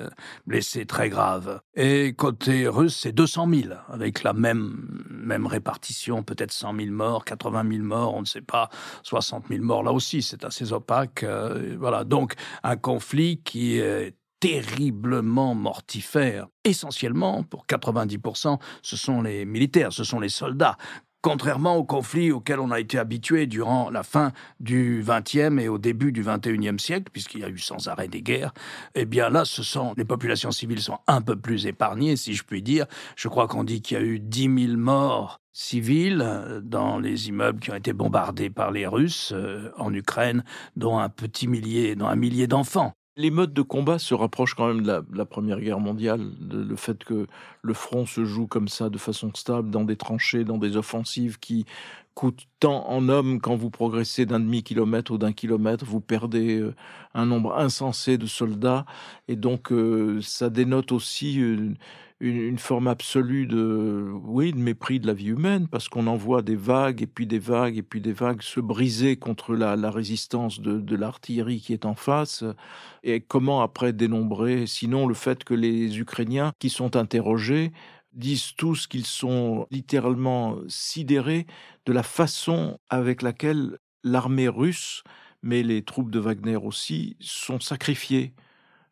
blessées 0.47 0.85
très 0.85 1.09
graves. 1.09 1.61
Et 1.75 2.13
côté 2.13 2.69
russe, 2.69 2.99
c'est 3.01 3.13
200 3.13 3.49
000 3.49 3.75
avec 3.95 4.23
la 4.23 4.33
même, 4.33 5.07
même 5.09 5.47
répartition, 5.47 6.23
peut-être 6.23 6.53
100 6.53 6.77
000 6.77 6.91
morts, 6.91 7.25
80 7.25 7.65
000 7.71 7.85
morts, 7.85 8.15
on 8.15 8.21
ne 8.21 8.27
sait 8.27 8.43
pas, 8.43 8.69
60 9.05 9.47
000 9.49 9.63
morts 9.63 9.83
là 9.83 9.93
aussi, 9.93 10.21
c'est 10.21 10.45
assez 10.45 10.73
opaque. 10.73 11.23
Euh, 11.23 11.77
voilà, 11.79 12.05
donc 12.05 12.35
un 12.63 12.77
conflit 12.77 13.41
qui 13.43 13.79
est 13.79 14.15
terriblement 14.41 15.55
mortifère. 15.55 16.49
Essentiellement, 16.65 17.45
pour 17.45 17.67
90%, 17.67 18.59
ce 18.83 18.97
sont 18.97 19.23
les 19.23 19.47
militaires, 19.47 19.93
ce 19.93 20.05
sont 20.05 20.21
les 20.21 20.29
soldats 20.29 20.77
contrairement 21.25 21.77
aux 21.77 21.85
conflits 21.85 22.33
auxquels 22.33 22.61
on 22.61 22.71
a 22.71 22.79
été 22.79 22.99
habitué 22.99 23.47
durant 23.47 23.89
la 23.89 24.03
fin 24.03 24.33
du 24.61 25.03
XXe 25.03 25.59
et 25.59 25.69
au 25.69 25.79
début 25.79 26.13
du 26.13 26.23
XXIe 26.23 26.79
siècle, 26.79 27.09
puisqu'il 27.11 27.41
y 27.41 27.45
a 27.45 27.49
eu 27.49 27.57
sans 27.57 27.89
arrêt 27.89 28.09
des 28.09 28.21
guerres, 28.21 28.53
eh 28.95 29.07
bien 29.07 29.31
là, 29.31 29.45
les 29.97 30.05
populations 30.05 30.51
civiles 30.51 30.83
sont 30.83 30.99
un 31.07 31.23
peu 31.23 31.37
plus 31.37 31.67
épargnées, 31.67 32.17
si 32.17 32.35
je 32.35 32.45
puis 32.45 32.61
dire. 32.61 32.85
Je 33.17 33.29
crois 33.29 33.49
qu'on 33.49 33.65
dit 33.65 33.81
qu'il 33.81 33.97
y 33.97 34.01
a 34.01 34.05
eu 34.05 34.21
10 34.21 34.67
000 34.67 34.77
morts 34.77 35.41
civils 35.55 36.21
euh, 36.23 36.61
dans 36.61 36.99
les 36.99 37.29
immeubles 37.29 37.59
qui 37.59 37.71
ont 37.71 37.77
été 37.77 37.95
bombardés 37.95 38.51
par 38.51 38.71
les 38.71 38.87
Russes 38.87 39.33
euh, 39.35 39.71
en 39.79 39.95
Ukraine, 39.95 40.45
dont 40.77 40.99
un 40.99 41.09
petit 41.09 41.49
millier, 41.49 41.95
dont 41.95 42.07
un 42.07 42.17
millier 42.17 42.47
d'enfants. 42.47 42.93
Les 43.17 43.31
modes 43.31 43.55
de 43.55 43.63
combat 43.63 44.01
se 44.01 44.13
rapprochent 44.13 44.55
quand 44.55 44.67
même 44.67 44.83
de 44.83 45.05
la, 45.13 45.25
Première 45.25 45.61
Guerre 45.61 45.79
mondiale, 45.79 46.33
le 46.51 46.75
fait 46.75 47.05
que 47.05 47.29
le 47.63 47.75
front 47.75 48.07
se 48.07 48.25
joue 48.25 48.49
comme 48.49 48.67
ça, 48.67 48.91
de 48.91 48.99
façon 48.99 49.31
stable, 49.35 49.71
dans 49.71 49.85
des 49.85 49.95
tranchées, 49.95 50.43
dans 50.43 50.59
des 50.59 50.77
offensives 50.77 51.39
qui 51.39 51.65
coûtent 52.15 52.47
tant 52.59 52.89
en 52.89 53.09
hommes 53.09 53.41
quand 53.41 53.55
vous 53.55 53.71
progressez 53.71 54.27
d'un 54.27 54.41
demi-kilomètre 54.41 55.13
ou 55.13 55.19
d'un 55.19 55.33
kilomètre, 55.33 55.85
vous 55.85 56.01
perdez 56.01 56.59
euh, 56.59 56.75
un 57.15 57.27
nombre 57.27 57.57
insensé 57.57 58.19
de 58.19 58.27
soldats, 58.27 58.85
et 59.29 59.37
donc 59.37 59.71
euh, 59.71 60.21
ça 60.21 60.51
dénote 60.51 60.91
aussi 60.91 61.41
une, 62.25 62.59
forme 62.59 62.89
absolue 62.89 63.47
de, 63.47 64.11
oui, 64.25 64.53
de 64.53 64.59
mépris 64.59 64.99
de 64.99 65.07
la 65.07 65.13
vie 65.13 65.29
humaine, 65.29 65.69
parce 65.69 65.89
qu'on 65.89 66.07
envoie 66.07 66.43
des 66.43 66.57
vagues 66.57 67.03
et 67.03 67.07
puis 67.07 67.27
des 67.27 67.39
vagues 67.39 67.77
et 67.77 67.83
puis 67.83 68.01
des 68.01 68.13
vagues 68.13 68.43
se 68.43 68.61
briser 68.61 69.17
contre 69.17 69.55
la, 69.55 69.91
résistance 69.91 70.61
de, 70.61 70.81
de 70.81 70.97
l'artillerie 70.97 71.61
qui 71.61 71.73
est 71.73 71.85
en 71.85 71.95
face. 71.95 72.45
Et 73.03 73.21
comment 73.21 73.63
après 73.63 73.93
dénombrer, 73.93 74.67
sinon 74.67 75.07
le 75.07 75.15
fait 75.15 75.45
que 75.45 75.55
les 75.55 75.99
Ukrainiens 75.99 76.53
qui 76.59 76.71
sont 76.71 76.97
interrogés 76.97 77.73
disent 78.15 78.55
tous 78.57 78.87
qu'ils 78.87 79.07
sont 79.07 79.67
littéralement 79.71 80.57
sidérés 80.69 81.47
de 81.85 81.93
la 81.93 82.03
façon 82.03 82.79
avec 82.89 83.23
laquelle 83.23 83.79
l'armée 84.03 84.49
russe, 84.49 85.03
mais 85.43 85.63
les 85.63 85.83
troupes 85.83 86.11
de 86.11 86.21
Wagner 86.21 86.57
aussi, 86.57 87.17
sont 87.21 87.61
sacrifiées 87.61 88.35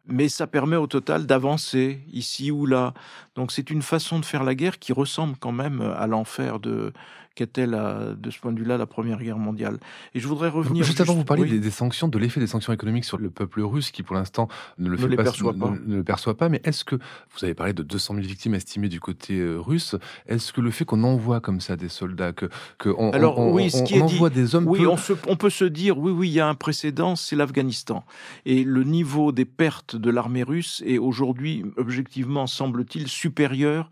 mais 0.06 0.28
ça 0.28 0.46
permet 0.46 0.76
au 0.76 0.86
total 0.86 1.26
d'avancer 1.26 2.00
ici 2.12 2.50
ou 2.50 2.66
là. 2.66 2.92
Donc 3.36 3.52
c'est 3.52 3.70
une 3.70 3.82
façon 3.82 4.18
de 4.18 4.24
faire 4.24 4.44
la 4.44 4.54
guerre 4.54 4.78
qui 4.78 4.92
ressemble 4.92 5.36
quand 5.38 5.52
même 5.52 5.80
à 5.80 6.06
l'enfer 6.06 6.58
de 6.58 6.92
qu'était 7.34 7.66
de 7.66 8.30
ce 8.30 8.38
point 8.38 8.52
de 8.52 8.58
vue-là 8.58 8.76
la 8.76 8.86
Première 8.86 9.18
Guerre 9.18 9.38
mondiale. 9.38 9.78
Et 10.14 10.20
je 10.20 10.28
voudrais 10.28 10.48
revenir 10.48 10.84
juste, 10.84 11.00
avant 11.00 11.14
vous 11.14 11.24
parler 11.24 11.58
des, 11.58 11.70
sanctions, 11.70 12.08
de 12.08 12.18
l'effet 12.18 12.40
des 12.40 12.46
sanctions 12.46 12.72
économiques 12.72 13.04
sur 13.04 13.18
le 13.18 13.30
peuple 13.30 13.60
russe 13.62 13.90
qui 13.90 14.02
pour 14.02 14.16
l'instant 14.16 14.48
ne 14.78 14.88
le 14.88 14.96
fait 14.96 15.08
pas, 15.16 15.24
perçoit 15.24 15.54
pas. 15.54 15.72
Ne, 15.86 15.96
le 15.96 16.04
perçoit 16.04 16.36
pas. 16.36 16.48
Mais 16.48 16.60
est-ce 16.64 16.84
que 16.84 16.96
vous 16.96 17.44
avez 17.44 17.54
parlé 17.54 17.72
de 17.72 17.82
200 17.82 18.14
000 18.14 18.26
victimes 18.26 18.54
estimées 18.54 18.88
du 18.88 19.00
côté 19.00 19.38
euh, 19.38 19.58
russe 19.58 19.96
Est-ce 20.26 20.52
que 20.52 20.60
le 20.60 20.70
fait 20.70 20.84
qu'on 20.84 21.04
envoie 21.04 21.40
comme 21.40 21.60
ça 21.60 21.76
des 21.76 21.88
soldats, 21.88 22.32
que, 22.32 22.46
que 22.78 22.90
on, 22.96 23.10
Alors 23.10 23.38
oui, 23.38 23.70
ce 23.70 23.82
qui 23.82 24.00
envoie 24.00 24.30
des 24.30 24.54
hommes, 24.54 24.66
oui, 24.66 24.86
on, 24.86 24.96
on 25.28 25.36
peut 25.36 25.50
se 25.50 25.64
dire 25.64 25.98
oui, 25.98 26.12
oui, 26.12 26.28
il 26.28 26.34
y 26.34 26.40
a 26.40 26.48
un 26.48 26.54
précédent, 26.54 27.16
c'est 27.16 27.36
l'Afghanistan 27.36 28.04
et 28.44 28.64
le 28.64 28.84
niveau 28.84 29.32
des 29.32 29.44
pertes 29.44 29.96
de 29.96 30.10
l'armée 30.10 30.42
russe 30.42 30.82
est 30.86 30.98
aujourd'hui 30.98 31.64
objectivement 31.76 32.46
semble-t-il 32.46 33.08
supérieur 33.08 33.90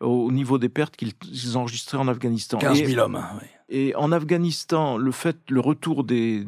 au 0.00 0.32
niveau 0.32 0.56
des 0.58 0.70
pertes 0.70 0.96
qu'ils 0.96 1.56
enregistraient 1.56 1.98
en 1.98 2.08
Afghanistan. 2.08 2.58
15 2.58 2.79
000 2.86 3.00
hommes, 3.00 3.16
hein, 3.16 3.28
oui. 3.40 3.48
Et 3.72 3.94
en 3.94 4.10
Afghanistan, 4.10 4.96
le 4.96 5.12
fait, 5.12 5.36
le 5.48 5.60
retour 5.60 6.02
des, 6.02 6.44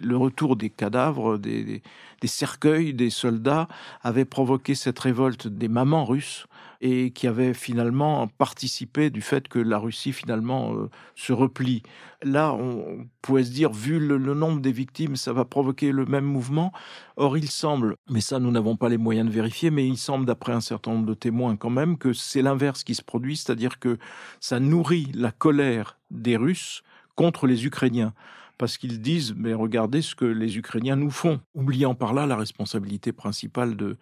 le 0.00 0.16
retour 0.16 0.56
des 0.56 0.70
cadavres, 0.70 1.36
des, 1.36 1.82
des, 2.22 2.26
cercueils 2.26 2.94
des 2.94 3.10
soldats 3.10 3.68
avait 4.02 4.24
provoqué 4.24 4.74
cette 4.74 4.98
révolte 4.98 5.48
des 5.48 5.68
mamans 5.68 6.06
russes 6.06 6.46
et 6.82 7.12
qui 7.12 7.28
avait 7.28 7.54
finalement 7.54 8.26
participé 8.26 9.08
du 9.08 9.22
fait 9.22 9.46
que 9.46 9.60
la 9.60 9.78
Russie 9.78 10.12
finalement 10.12 10.74
euh, 10.74 10.90
se 11.14 11.32
replie. 11.32 11.84
Là, 12.22 12.52
on 12.52 13.06
pourrait 13.22 13.44
se 13.44 13.52
dire, 13.52 13.72
vu 13.72 14.00
le, 14.00 14.18
nombre 14.18 14.60
des 14.60 14.72
victimes, 14.72 15.14
ça 15.14 15.32
va 15.32 15.44
provoquer 15.44 15.92
le 15.92 16.04
même 16.06 16.24
mouvement. 16.24 16.72
Or, 17.16 17.38
il 17.38 17.48
semble, 17.48 17.94
mais 18.10 18.20
ça, 18.20 18.40
nous 18.40 18.50
n'avons 18.50 18.76
pas 18.76 18.88
les 18.88 18.98
moyens 18.98 19.28
de 19.28 19.32
vérifier, 19.32 19.70
mais 19.70 19.86
il 19.86 19.96
semble, 19.96 20.26
d'après 20.26 20.52
un 20.52 20.60
certain 20.60 20.90
nombre 20.90 21.06
de 21.06 21.14
témoins 21.14 21.56
quand 21.56 21.70
même, 21.70 21.96
que 21.98 22.12
c'est 22.12 22.42
l'inverse 22.42 22.82
qui 22.82 22.96
se 22.96 23.02
produit, 23.02 23.36
c'est-à-dire 23.36 23.78
que 23.78 23.98
ça 24.40 24.58
nourrit 24.58 25.08
la 25.14 25.30
colère 25.30 25.98
des 26.10 26.36
Russes 26.36 26.82
contre 27.14 27.46
les 27.46 27.64
Ukrainiens 27.64 28.12
parce 28.58 28.78
qu'ils 28.78 29.00
disent 29.00 29.34
mais 29.36 29.54
regardez 29.54 30.02
ce 30.02 30.14
que 30.14 30.24
les 30.24 30.56
Ukrainiens 30.56 30.94
nous 30.94 31.10
font, 31.10 31.40
oubliant 31.54 31.96
par 31.96 32.14
là 32.14 32.26
la 32.26 32.36
responsabilité 32.36 33.12
principale 33.12 33.76
de 33.76 33.96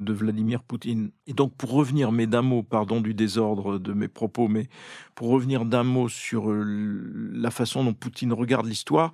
de 0.00 0.12
Vladimir 0.12 0.62
Poutine. 0.62 1.10
Et 1.26 1.32
donc, 1.32 1.54
pour 1.54 1.70
revenir, 1.70 2.10
mais 2.10 2.26
d'un 2.26 2.42
mot, 2.42 2.62
pardon 2.62 3.00
du 3.00 3.14
désordre 3.14 3.78
de 3.78 3.92
mes 3.92 4.08
propos, 4.08 4.48
mais 4.48 4.68
pour 5.14 5.28
revenir 5.28 5.64
d'un 5.64 5.84
mot 5.84 6.08
sur 6.08 6.50
euh, 6.50 7.30
la 7.32 7.50
façon 7.50 7.84
dont 7.84 7.94
Poutine 7.94 8.32
regarde 8.32 8.66
l'histoire, 8.66 9.12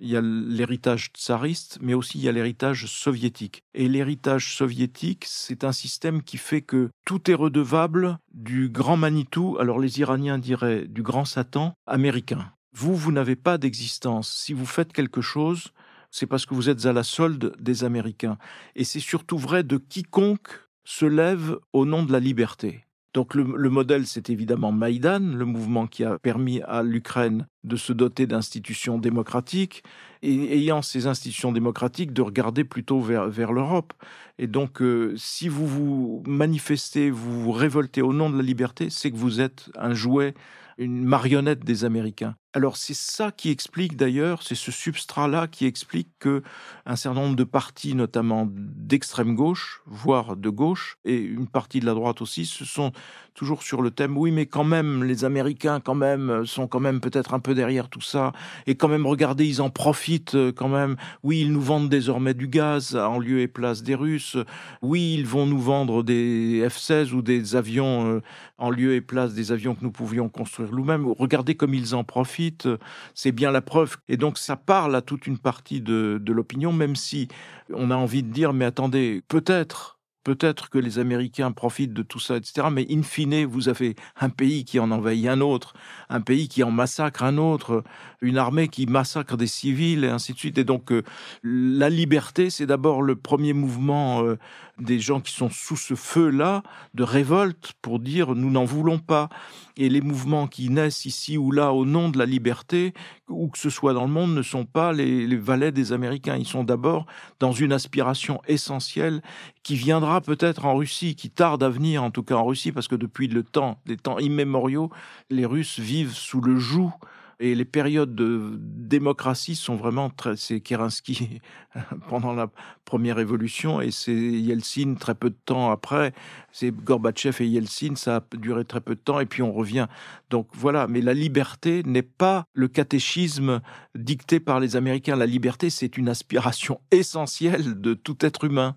il 0.00 0.08
y 0.08 0.16
a 0.16 0.20
l'héritage 0.20 1.10
tsariste, 1.16 1.78
mais 1.82 1.94
aussi 1.94 2.18
il 2.18 2.24
y 2.24 2.28
a 2.28 2.32
l'héritage 2.32 2.86
soviétique. 2.86 3.64
Et 3.74 3.88
l'héritage 3.88 4.54
soviétique, 4.54 5.24
c'est 5.26 5.64
un 5.64 5.72
système 5.72 6.22
qui 6.22 6.36
fait 6.36 6.62
que 6.62 6.90
tout 7.04 7.30
est 7.30 7.34
redevable 7.34 8.18
du 8.32 8.68
grand 8.68 8.96
Manitou, 8.96 9.56
alors 9.58 9.80
les 9.80 10.00
Iraniens 10.00 10.38
diraient 10.38 10.86
du 10.86 11.02
grand 11.02 11.24
Satan 11.24 11.74
américain. 11.86 12.52
Vous, 12.72 12.94
vous 12.94 13.10
n'avez 13.10 13.34
pas 13.34 13.58
d'existence. 13.58 14.32
Si 14.32 14.52
vous 14.52 14.66
faites 14.66 14.92
quelque 14.92 15.20
chose, 15.20 15.72
c'est 16.10 16.26
parce 16.26 16.46
que 16.46 16.54
vous 16.54 16.68
êtes 16.68 16.86
à 16.86 16.92
la 16.92 17.02
solde 17.02 17.54
des 17.58 17.84
Américains. 17.84 18.38
Et 18.76 18.84
c'est 18.84 19.00
surtout 19.00 19.38
vrai 19.38 19.62
de 19.62 19.76
quiconque 19.76 20.48
se 20.84 21.06
lève 21.06 21.58
au 21.72 21.84
nom 21.84 22.02
de 22.02 22.12
la 22.12 22.20
liberté. 22.20 22.84
Donc 23.14 23.34
le, 23.34 23.70
modèle, 23.70 24.06
c'est 24.06 24.30
évidemment 24.30 24.70
Maïdan, 24.70 25.18
le 25.18 25.44
mouvement 25.44 25.86
qui 25.86 26.04
a 26.04 26.18
permis 26.18 26.60
à 26.62 26.82
l'Ukraine 26.82 27.46
de 27.64 27.74
se 27.74 27.92
doter 27.92 28.26
d'institutions 28.26 28.98
démocratiques, 28.98 29.82
et 30.22 30.56
ayant 30.56 30.82
ces 30.82 31.06
institutions 31.06 31.50
démocratiques, 31.50 32.12
de 32.12 32.22
regarder 32.22 32.64
plutôt 32.64 33.00
vers, 33.00 33.52
l'Europe. 33.52 33.92
Et 34.38 34.46
donc, 34.46 34.82
euh, 34.82 35.14
si 35.16 35.48
vous 35.48 35.66
vous 35.66 36.22
manifestez, 36.26 37.10
vous 37.10 37.42
vous 37.42 37.52
révoltez 37.52 38.02
au 38.02 38.12
nom 38.12 38.30
de 38.30 38.36
la 38.36 38.42
liberté, 38.42 38.88
c'est 38.90 39.10
que 39.10 39.16
vous 39.16 39.40
êtes 39.40 39.70
un 39.76 39.94
jouet 39.94 40.34
une 40.78 41.04
marionnette 41.04 41.64
des 41.64 41.84
Américains. 41.84 42.36
Alors 42.54 42.78
c'est 42.78 42.96
ça 42.96 43.30
qui 43.30 43.50
explique 43.50 43.94
d'ailleurs, 43.94 44.42
c'est 44.42 44.54
ce 44.54 44.72
substrat-là 44.72 45.48
qui 45.48 45.66
explique 45.66 46.08
que 46.18 46.42
un 46.86 46.96
certain 46.96 47.20
nombre 47.20 47.36
de 47.36 47.44
partis, 47.44 47.94
notamment 47.94 48.48
d'extrême 48.50 49.34
gauche, 49.34 49.82
voire 49.84 50.34
de 50.34 50.48
gauche, 50.48 50.96
et 51.04 51.18
une 51.18 51.46
partie 51.46 51.78
de 51.80 51.84
la 51.84 51.92
droite 51.92 52.22
aussi, 52.22 52.46
se 52.46 52.64
sont 52.64 52.92
toujours 53.34 53.62
sur 53.62 53.82
le 53.82 53.90
thème. 53.90 54.16
Oui, 54.16 54.30
mais 54.30 54.46
quand 54.46 54.64
même, 54.64 55.04
les 55.04 55.26
Américains, 55.26 55.78
quand 55.78 55.94
même, 55.94 56.46
sont 56.46 56.66
quand 56.66 56.80
même 56.80 57.00
peut-être 57.00 57.34
un 57.34 57.38
peu 57.38 57.54
derrière 57.54 57.90
tout 57.90 58.00
ça, 58.00 58.32
et 58.66 58.76
quand 58.76 58.88
même, 58.88 59.06
regardez, 59.06 59.46
ils 59.46 59.60
en 59.60 59.68
profitent 59.68 60.34
euh, 60.34 60.50
quand 60.50 60.68
même. 60.68 60.96
Oui, 61.22 61.42
ils 61.42 61.52
nous 61.52 61.60
vendent 61.60 61.90
désormais 61.90 62.32
du 62.32 62.48
gaz 62.48 62.96
en 62.96 63.18
lieu 63.18 63.40
et 63.40 63.48
place 63.48 63.82
des 63.82 63.94
Russes. 63.94 64.38
Oui, 64.80 65.16
ils 65.18 65.26
vont 65.26 65.44
nous 65.44 65.60
vendre 65.60 66.02
des 66.02 66.66
F-16 66.66 67.12
ou 67.12 67.20
des 67.20 67.56
avions 67.56 68.06
euh, 68.06 68.22
en 68.56 68.70
lieu 68.70 68.94
et 68.94 69.02
place 69.02 69.34
des 69.34 69.52
avions 69.52 69.74
que 69.74 69.84
nous 69.84 69.92
pouvions 69.92 70.30
construire 70.30 70.72
nous-mêmes. 70.72 71.06
Regardez 71.06 71.54
comme 71.54 71.74
ils 71.74 71.94
en 71.94 72.04
profitent 72.04 72.37
profitent, 72.38 72.68
c'est 73.14 73.32
bien 73.32 73.50
la 73.50 73.60
preuve. 73.60 73.96
Et 74.08 74.16
donc 74.16 74.38
ça 74.38 74.56
parle 74.56 74.94
à 74.94 75.02
toute 75.02 75.26
une 75.26 75.38
partie 75.38 75.80
de, 75.80 76.18
de 76.22 76.32
l'opinion, 76.32 76.72
même 76.72 76.96
si 76.96 77.28
on 77.72 77.90
a 77.90 77.96
envie 77.96 78.22
de 78.22 78.32
dire, 78.32 78.52
mais 78.52 78.64
attendez, 78.64 79.22
peut-être 79.28 79.98
Peut-être 80.24 80.68
que 80.68 80.76
les 80.76 80.98
Américains 80.98 81.52
profitent 81.52 81.94
de 81.94 82.02
tout 82.02 82.18
ça, 82.18 82.36
etc. 82.36 82.66
Mais 82.70 82.86
in 82.90 83.02
fine, 83.02 83.46
vous 83.46 83.70
avez 83.70 83.96
un 84.20 84.28
pays 84.28 84.66
qui 84.66 84.78
en 84.78 84.90
envahit 84.90 85.26
un 85.26 85.40
autre, 85.40 85.72
un 86.10 86.20
pays 86.20 86.48
qui 86.48 86.62
en 86.62 86.70
massacre 86.70 87.22
un 87.22 87.38
autre, 87.38 87.82
une 88.20 88.36
armée 88.36 88.68
qui 88.68 88.84
massacre 88.84 89.38
des 89.38 89.46
civils, 89.46 90.04
et 90.04 90.08
ainsi 90.08 90.34
de 90.34 90.38
suite. 90.38 90.58
Et 90.58 90.64
donc, 90.64 90.92
euh, 90.92 91.02
la 91.42 91.88
liberté, 91.88 92.50
c'est 92.50 92.66
d'abord 92.66 93.00
le 93.00 93.16
premier 93.16 93.54
mouvement 93.54 94.22
euh, 94.22 94.36
des 94.78 95.00
gens 95.00 95.20
qui 95.20 95.32
sont 95.32 95.50
sous 95.50 95.76
ce 95.76 95.94
feu-là 95.94 96.62
de 96.94 97.02
révolte 97.02 97.72
pour 97.82 97.98
dire 97.98 98.34
nous 98.34 98.50
n'en 98.50 98.64
voulons 98.64 98.98
pas. 98.98 99.28
Et 99.76 99.88
les 99.88 100.00
mouvements 100.00 100.48
qui 100.48 100.70
naissent 100.70 101.04
ici 101.04 101.38
ou 101.38 101.52
là 101.52 101.72
au 101.72 101.84
nom 101.84 102.08
de 102.08 102.18
la 102.18 102.26
liberté, 102.26 102.94
où 103.28 103.48
que 103.48 103.58
ce 103.58 103.70
soit 103.70 103.92
dans 103.92 104.04
le 104.04 104.10
monde, 104.10 104.34
ne 104.34 104.42
sont 104.42 104.64
pas 104.64 104.92
les, 104.92 105.26
les 105.26 105.36
valets 105.36 105.70
des 105.70 105.92
Américains. 105.92 106.36
Ils 106.36 106.46
sont 106.46 106.64
d'abord 106.64 107.06
dans 107.38 107.52
une 107.52 107.72
aspiration 107.72 108.40
essentielle 108.48 109.22
qui 109.62 109.76
viendra 109.76 110.20
peut-être 110.20 110.64
en 110.64 110.74
Russie, 110.74 111.14
qui 111.14 111.30
tarde 111.30 111.62
à 111.62 111.68
venir 111.68 112.02
en 112.02 112.10
tout 112.10 112.22
cas 112.24 112.34
en 112.34 112.44
Russie, 112.44 112.72
parce 112.72 112.88
que 112.88 112.96
depuis 112.96 113.28
le 113.28 113.44
temps, 113.44 113.80
des 113.86 113.96
temps 113.96 114.18
immémoriaux, 114.18 114.90
les 115.30 115.46
Russes 115.46 115.78
vivent 115.78 116.14
sous 116.14 116.40
le 116.40 116.56
joug 116.56 116.90
et 117.40 117.54
les 117.54 117.64
périodes 117.64 118.14
de 118.14 118.58
démocratie 118.58 119.54
sont 119.54 119.76
vraiment 119.76 120.10
très. 120.10 120.36
C'est 120.36 120.60
Kerensky 120.60 121.40
pendant 122.08 122.32
la 122.32 122.50
première 122.84 123.16
révolution 123.16 123.80
et 123.80 123.90
c'est 123.90 124.12
Yeltsin 124.12 124.94
très 124.94 125.14
peu 125.14 125.30
de 125.30 125.36
temps 125.44 125.70
après. 125.70 126.12
C'est 126.52 126.72
Gorbatchev 126.72 127.42
et 127.42 127.46
Yeltsin, 127.46 127.94
ça 127.94 128.16
a 128.16 128.36
duré 128.36 128.64
très 128.64 128.80
peu 128.80 128.94
de 128.94 129.00
temps 129.00 129.20
et 129.20 129.26
puis 129.26 129.42
on 129.42 129.52
revient. 129.52 129.86
Donc 130.30 130.48
voilà, 130.52 130.88
mais 130.88 131.00
la 131.00 131.14
liberté 131.14 131.82
n'est 131.84 132.02
pas 132.02 132.44
le 132.54 132.66
catéchisme 132.66 133.60
dicté 133.94 134.40
par 134.40 134.58
les 134.58 134.74
Américains. 134.74 135.16
La 135.16 135.26
liberté, 135.26 135.70
c'est 135.70 135.96
une 135.96 136.08
aspiration 136.08 136.80
essentielle 136.90 137.80
de 137.80 137.94
tout 137.94 138.16
être 138.20 138.44
humain. 138.44 138.76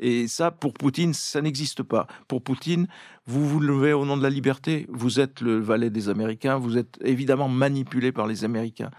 Et 0.00 0.28
ça, 0.28 0.50
pour 0.50 0.72
Poutine, 0.72 1.12
ça 1.12 1.42
n'existe 1.42 1.82
pas. 1.82 2.06
Pour 2.26 2.42
Poutine, 2.42 2.88
vous 3.26 3.46
vous 3.46 3.60
levez 3.60 3.92
au 3.92 4.06
nom 4.06 4.16
de 4.16 4.22
la 4.22 4.30
liberté, 4.30 4.86
vous 4.88 5.20
êtes 5.20 5.42
le 5.42 5.60
valet 5.60 5.90
des 5.90 6.08
Américains, 6.08 6.56
vous 6.56 6.78
êtes 6.78 6.98
évidemment 7.04 7.48
manipulé 7.48 8.10
par 8.10 8.26
les 8.26 8.44
Américains. 8.44 8.90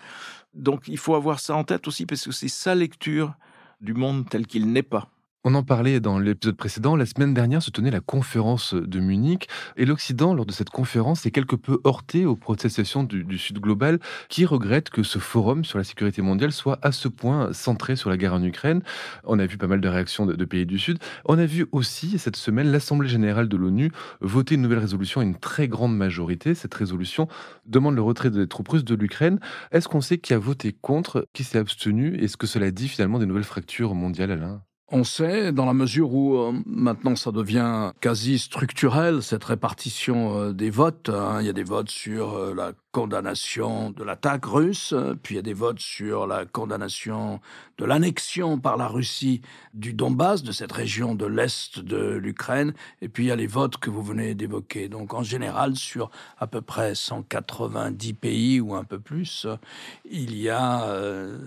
Donc 0.54 0.88
il 0.88 1.00
faut 1.00 1.16
avoir 1.16 1.40
ça 1.40 1.56
en 1.56 1.64
tête 1.64 1.88
aussi, 1.88 2.06
parce 2.06 2.24
que 2.26 2.32
c'est 2.32 2.48
sa 2.48 2.76
lecture 2.76 3.34
du 3.82 3.96
monde 3.96 4.30
tel 4.30 4.46
qu'il 4.46 4.72
n'est 4.72 4.84
pas. 4.84 5.10
On 5.44 5.56
en 5.56 5.64
parlait 5.64 6.00
dans 6.00 6.20
l'épisode 6.20 6.56
précédent. 6.56 6.96
La 6.96 7.08
semaine 7.08 7.34
dernière 7.34 7.64
se 7.64 7.72
tenait 7.72 7.90
la 7.90 8.00
conférence 8.00 8.76
de 8.76 9.00
Munich 9.00 9.50
et 9.76 9.86
l'Occident, 9.86 10.36
lors 10.36 10.46
de 10.46 10.52
cette 10.52 10.70
conférence, 10.70 11.26
est 11.26 11.32
quelque 11.32 11.56
peu 11.56 11.82
heurté 11.84 12.28
aux 12.28 12.36
protestations 12.36 13.04
du, 13.04 13.40
Sud 13.40 13.58
global 13.58 14.00
qui 14.30 14.46
regrette 14.46 14.92
que 14.92 15.02
ce 15.02 15.18
forum 15.18 15.66
sur 15.66 15.80
la 15.80 15.84
sécurité 15.84 16.22
mondiale 16.22 16.52
soit 16.52 16.78
à 16.84 16.92
ce 16.92 17.08
point 17.08 17.54
centré 17.54 17.96
sur 17.96 18.12
la 18.12 18.18
guerre 18.18 18.36
en 18.36 18.44
Ukraine. 18.44 18.84
On 19.24 19.40
a 19.40 19.48
vu 19.48 19.58
pas 19.58 19.66
mal 19.66 19.82
de 19.82 19.88
réactions 19.88 20.28
de, 20.28 20.46
pays 20.46 20.68
du 20.68 20.78
Sud. 20.78 21.00
On 21.26 21.40
a 21.40 21.46
vu 21.48 21.66
aussi 21.72 22.20
cette 22.20 22.36
semaine 22.36 22.72
l'Assemblée 22.72 23.10
générale 23.10 23.50
de 23.50 23.58
l'ONU 23.58 23.92
voter 24.20 24.54
une 24.54 24.62
nouvelle 24.62 24.78
résolution 24.78 25.22
à 25.22 25.24
une 25.24 25.40
très 25.40 25.68
grande 25.68 25.98
majorité. 25.98 26.54
Cette 26.54 26.76
résolution 26.76 27.28
demande 27.66 27.96
le 27.96 28.04
retrait 28.04 28.30
des 28.30 28.48
troupes 28.48 28.70
russes 28.70 28.86
de 28.86 28.94
l'Ukraine. 28.94 29.40
Est-ce 29.72 29.88
qu'on 29.88 30.02
sait 30.02 30.20
qui 30.20 30.36
a 30.36 30.38
voté 30.38 30.72
contre, 30.72 31.28
qui 31.34 31.44
s'est 31.44 31.58
abstenu? 31.58 32.16
Est-ce 32.18 32.38
que 32.38 32.46
cela 32.46 32.70
dit 32.70 32.88
finalement 32.88 33.18
des 33.18 33.26
nouvelles 33.26 33.44
fractures 33.44 33.96
mondiales, 33.96 34.30
Alain? 34.30 34.62
On 34.92 35.04
sait, 35.04 35.52
dans 35.52 35.66
la 35.66 35.74
mesure 35.74 36.14
où 36.14 36.36
euh, 36.36 36.54
maintenant 36.66 37.16
ça 37.16 37.32
devient 37.32 37.92
quasi 38.02 38.40
structurel, 38.40 39.24
cette 39.24 39.44
répartition 39.44 40.38
euh, 40.38 40.54
des 40.54 40.70
votes. 40.70 41.10
Hein. 41.10 41.38
il 41.40 41.46
y 41.46 41.50
a 41.50 41.54
des 41.54 41.64
votes 41.64 41.90
sur 41.90 42.36
euh, 42.36 42.54
la 42.54 42.74
condamnation 42.92 43.92
de 43.92 44.04
l'attaque 44.04 44.46
russe, 44.46 44.94
puis 45.24 45.36
il 45.36 45.38
y 45.38 45.40
a 45.40 45.44
des 45.44 45.54
votes 45.54 45.80
sur 45.80 46.28
la 46.28 46.46
condamnation 46.46 47.40
de 47.78 47.86
l'annexion 47.86 48.60
par 48.60 48.78
la 48.78 48.88
Russie 48.88 49.42
du 49.74 49.94
Donbass, 49.94 50.44
de 50.44 50.52
cette 50.52 50.72
région 50.72 51.16
de 51.16 51.26
l'Est 51.26 51.80
de 51.80 52.16
l'Ukraine, 52.16 52.74
et 53.02 53.10
puis 53.10 53.26
il 53.26 53.28
y 53.28 53.32
a 53.32 53.36
les 53.36 53.48
votes 53.48 53.78
que 53.78 53.90
vous 53.90 54.04
venez 54.04 54.36
d'évoquer. 54.36 54.90
Donc 54.90 55.14
en 55.14 55.24
général, 55.24 55.76
sur 55.76 56.12
à 56.38 56.48
peu 56.48 56.62
près 56.62 56.94
190 56.96 58.14
pays 58.14 58.60
ou 58.60 58.76
un 58.76 58.84
peu 58.84 59.00
plus, 59.00 59.48
il 60.10 60.36
y 60.38 60.50
a 60.50 60.88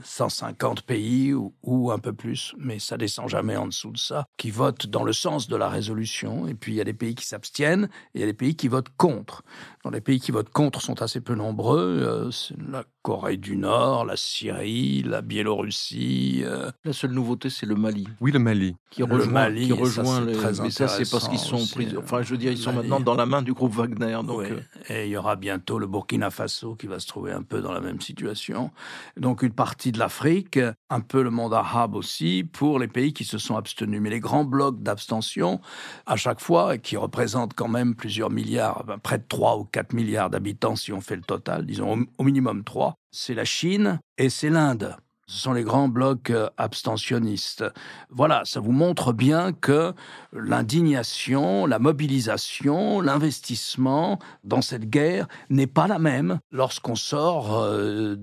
150 0.03 0.83
pays 0.83 1.35
ou, 1.35 1.53
ou 1.63 1.93
un 1.93 1.99
peu 1.99 2.13
plus, 2.13 2.55
mais 2.59 2.79
ça 2.79 2.97
descend 2.97 3.29
jamais 3.29 3.57
en 3.57 3.67
dessous 3.67 3.91
de 3.91 3.99
ça, 3.99 4.27
qui 4.37 4.51
votent 4.51 4.87
dans 4.87 5.05
le 5.05 5.13
sens 5.13 5.49
de 5.49 5.57
la 5.57 5.69
résolution. 5.69 6.49
Et 6.49 6.55
puis 6.55 6.73
il 6.73 6.77
y 6.77 6.81
a 6.81 6.85
des 6.85 6.95
pays 6.95 7.15
qui 7.15 7.27
s'abstiennent 7.27 7.89
et 8.15 8.19
il 8.19 8.21
y 8.21 8.25
a 8.25 8.27
des 8.27 8.35
pays 8.35 8.57
qui 8.57 8.69
votent 8.69 8.93
contre. 8.97 9.43
Dans 9.85 9.91
les 9.91 10.01
pays 10.01 10.21
qui 10.21 10.33
votent 10.33 10.51
contre 10.51 10.81
sont 10.81 11.03
assez 11.03 11.21
peu 11.21 11.34
nombreux. 11.35 12.01
Euh, 12.03 12.31
la 12.70 12.85
Corée 13.03 13.37
du 13.37 13.57
Nord, 13.57 14.07
la 14.07 14.16
Syrie, 14.16 15.03
la 15.03 15.20
Biélorussie. 15.20 16.40
Euh. 16.42 16.70
La 16.85 16.94
seule 16.94 17.11
nouveauté, 17.11 17.51
c'est 17.51 17.66
le 17.66 17.75
Mali. 17.75 18.09
Oui, 18.20 18.33
le 18.33 18.38
Mali. 18.38 18.77
Qui 18.90 19.03
rejoint, 19.03 19.27
Mali, 19.27 19.66
qui 19.66 19.73
rejoint 19.73 20.27
ça, 20.33 20.62
Mais 20.62 20.70
ça, 20.70 20.88
c'est 20.88 21.11
parce 21.11 21.29
qu'ils 21.29 21.38
sont 21.38 21.66
pris. 21.66 21.94
Euh, 21.94 21.99
enfin, 21.99 22.23
je 22.23 22.31
veux 22.31 22.38
dire, 22.38 22.51
ils 22.51 22.59
sont 22.59 22.73
maintenant 22.73 23.01
dans 23.01 23.14
la 23.14 23.27
main 23.27 23.42
du 23.42 23.53
groupe 23.53 23.75
Wagner. 23.75 24.18
Donc, 24.27 24.47
Et 24.88 25.05
il 25.05 25.11
y 25.11 25.16
aura 25.16 25.37
bientôt 25.37 25.79
le 25.79 25.87
Burkina 25.87 26.31
Faso 26.31 26.77
qui 26.77 26.87
va 26.87 26.99
se 26.99 27.07
trouver 27.07 27.33
un 27.33 27.42
peu 27.42 27.61
dans 27.61 27.73
la 27.73 27.81
même 27.81 28.01
situation. 28.01 28.70
Donc, 29.18 29.42
une 29.42 29.53
partie 29.53 29.92
de 29.92 29.99
l'Afrique, 29.99 30.59
un 30.88 31.01
peu 31.01 31.23
le 31.23 31.31
monde 31.31 31.53
arabe 31.53 31.97
aussi, 31.97 32.49
pour 32.51 32.79
les 32.79 32.88
pays 32.88 33.12
qui 33.12 33.25
se 33.25 33.37
sont 33.37 33.57
abstenus. 33.57 34.01
Mais 34.01 34.11
les 34.11 34.20
grands 34.20 34.44
blocs 34.44 34.83
d'abstention, 34.83 35.61
à 36.07 36.16
chaque 36.16 36.40
fois, 36.40 36.79
qui 36.79 36.97
représentent 36.97 37.55
quand 37.55 37.68
même 37.68 37.94
plusieurs 37.94 38.31
milliards, 38.31 38.85
ben, 38.85 38.97
près 38.97 39.18
de 39.18 39.25
3 39.29 39.59
ou 39.59 39.64
4 39.64 39.92
milliards 39.92 40.31
d'habitants 40.31 40.77
si 40.77 40.92
on 40.92 41.01
fait 41.01 41.16
le 41.16 41.23
total, 41.25 41.67
disons 41.67 42.07
au 42.19 42.25
minimum 42.25 42.65
3, 42.65 42.95
c'est 43.11 43.35
la 43.35 43.45
Chine 43.45 44.01
et 44.19 44.29
c'est 44.29 44.51
l'Inde. 44.51 44.97
Ce 45.27 45.39
sont 45.41 45.55
les 45.55 45.63
grands 45.63 45.89
blocs 45.89 46.31
euh, 46.31 46.49
abstentionnistes. 46.59 47.65
Voilà, 48.11 48.43
ça 48.45 48.61
vous 48.61 48.73
montre 48.73 49.15
bien 49.15 49.53
que 49.53 49.95
l'indignation, 50.33 51.65
la 51.65 51.79
mobilisation, 51.79 53.01
l'investissement 53.01 54.19
dans 54.43 54.61
cette 54.61 54.91
guerre 54.91 55.27
n'est 55.49 55.67
pas 55.67 55.87
la 55.87 55.99
même 55.99 56.41
lorsqu'on 56.53 56.95
sort 56.95 57.59
euh, 57.59 58.17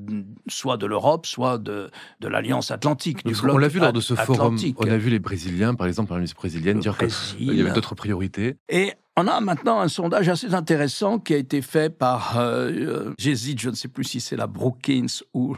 soit 0.47 0.77
de 0.77 0.85
l'Europe, 0.85 1.25
soit 1.25 1.57
de, 1.57 1.89
de 2.19 2.27
l'Alliance 2.27 2.69
Atlantique. 2.69 3.25
Du 3.25 3.35
on 3.43 3.57
l'a 3.57 3.67
vu 3.67 3.79
lors 3.79 3.93
de 3.93 4.01
ce 4.01 4.13
forum. 4.13 4.57
On 4.77 4.87
a 4.87 4.97
vu 4.97 5.09
les 5.09 5.19
Brésiliens, 5.19 5.73
par 5.73 5.87
exemple, 5.87 6.11
la 6.11 6.17
ministre 6.17 6.37
brésilienne, 6.37 6.79
dire 6.79 6.97
qu'il 6.97 7.53
y 7.53 7.61
avait 7.61 7.71
d'autres 7.71 7.95
priorités. 7.95 8.57
Et 8.69 8.93
on 9.17 9.27
a 9.27 9.41
maintenant 9.41 9.81
un 9.81 9.89
sondage 9.89 10.29
assez 10.29 10.53
intéressant 10.53 11.19
qui 11.19 11.33
a 11.33 11.37
été 11.37 11.61
fait 11.61 11.89
par, 11.89 12.39
euh, 12.39 12.69
euh, 12.71 13.13
j'hésite, 13.17 13.59
je 13.59 13.69
ne 13.69 13.75
sais 13.75 13.89
plus 13.89 14.05
si 14.05 14.21
c'est 14.21 14.37
la 14.37 14.47
Brookings 14.47 15.19
ou, 15.33 15.57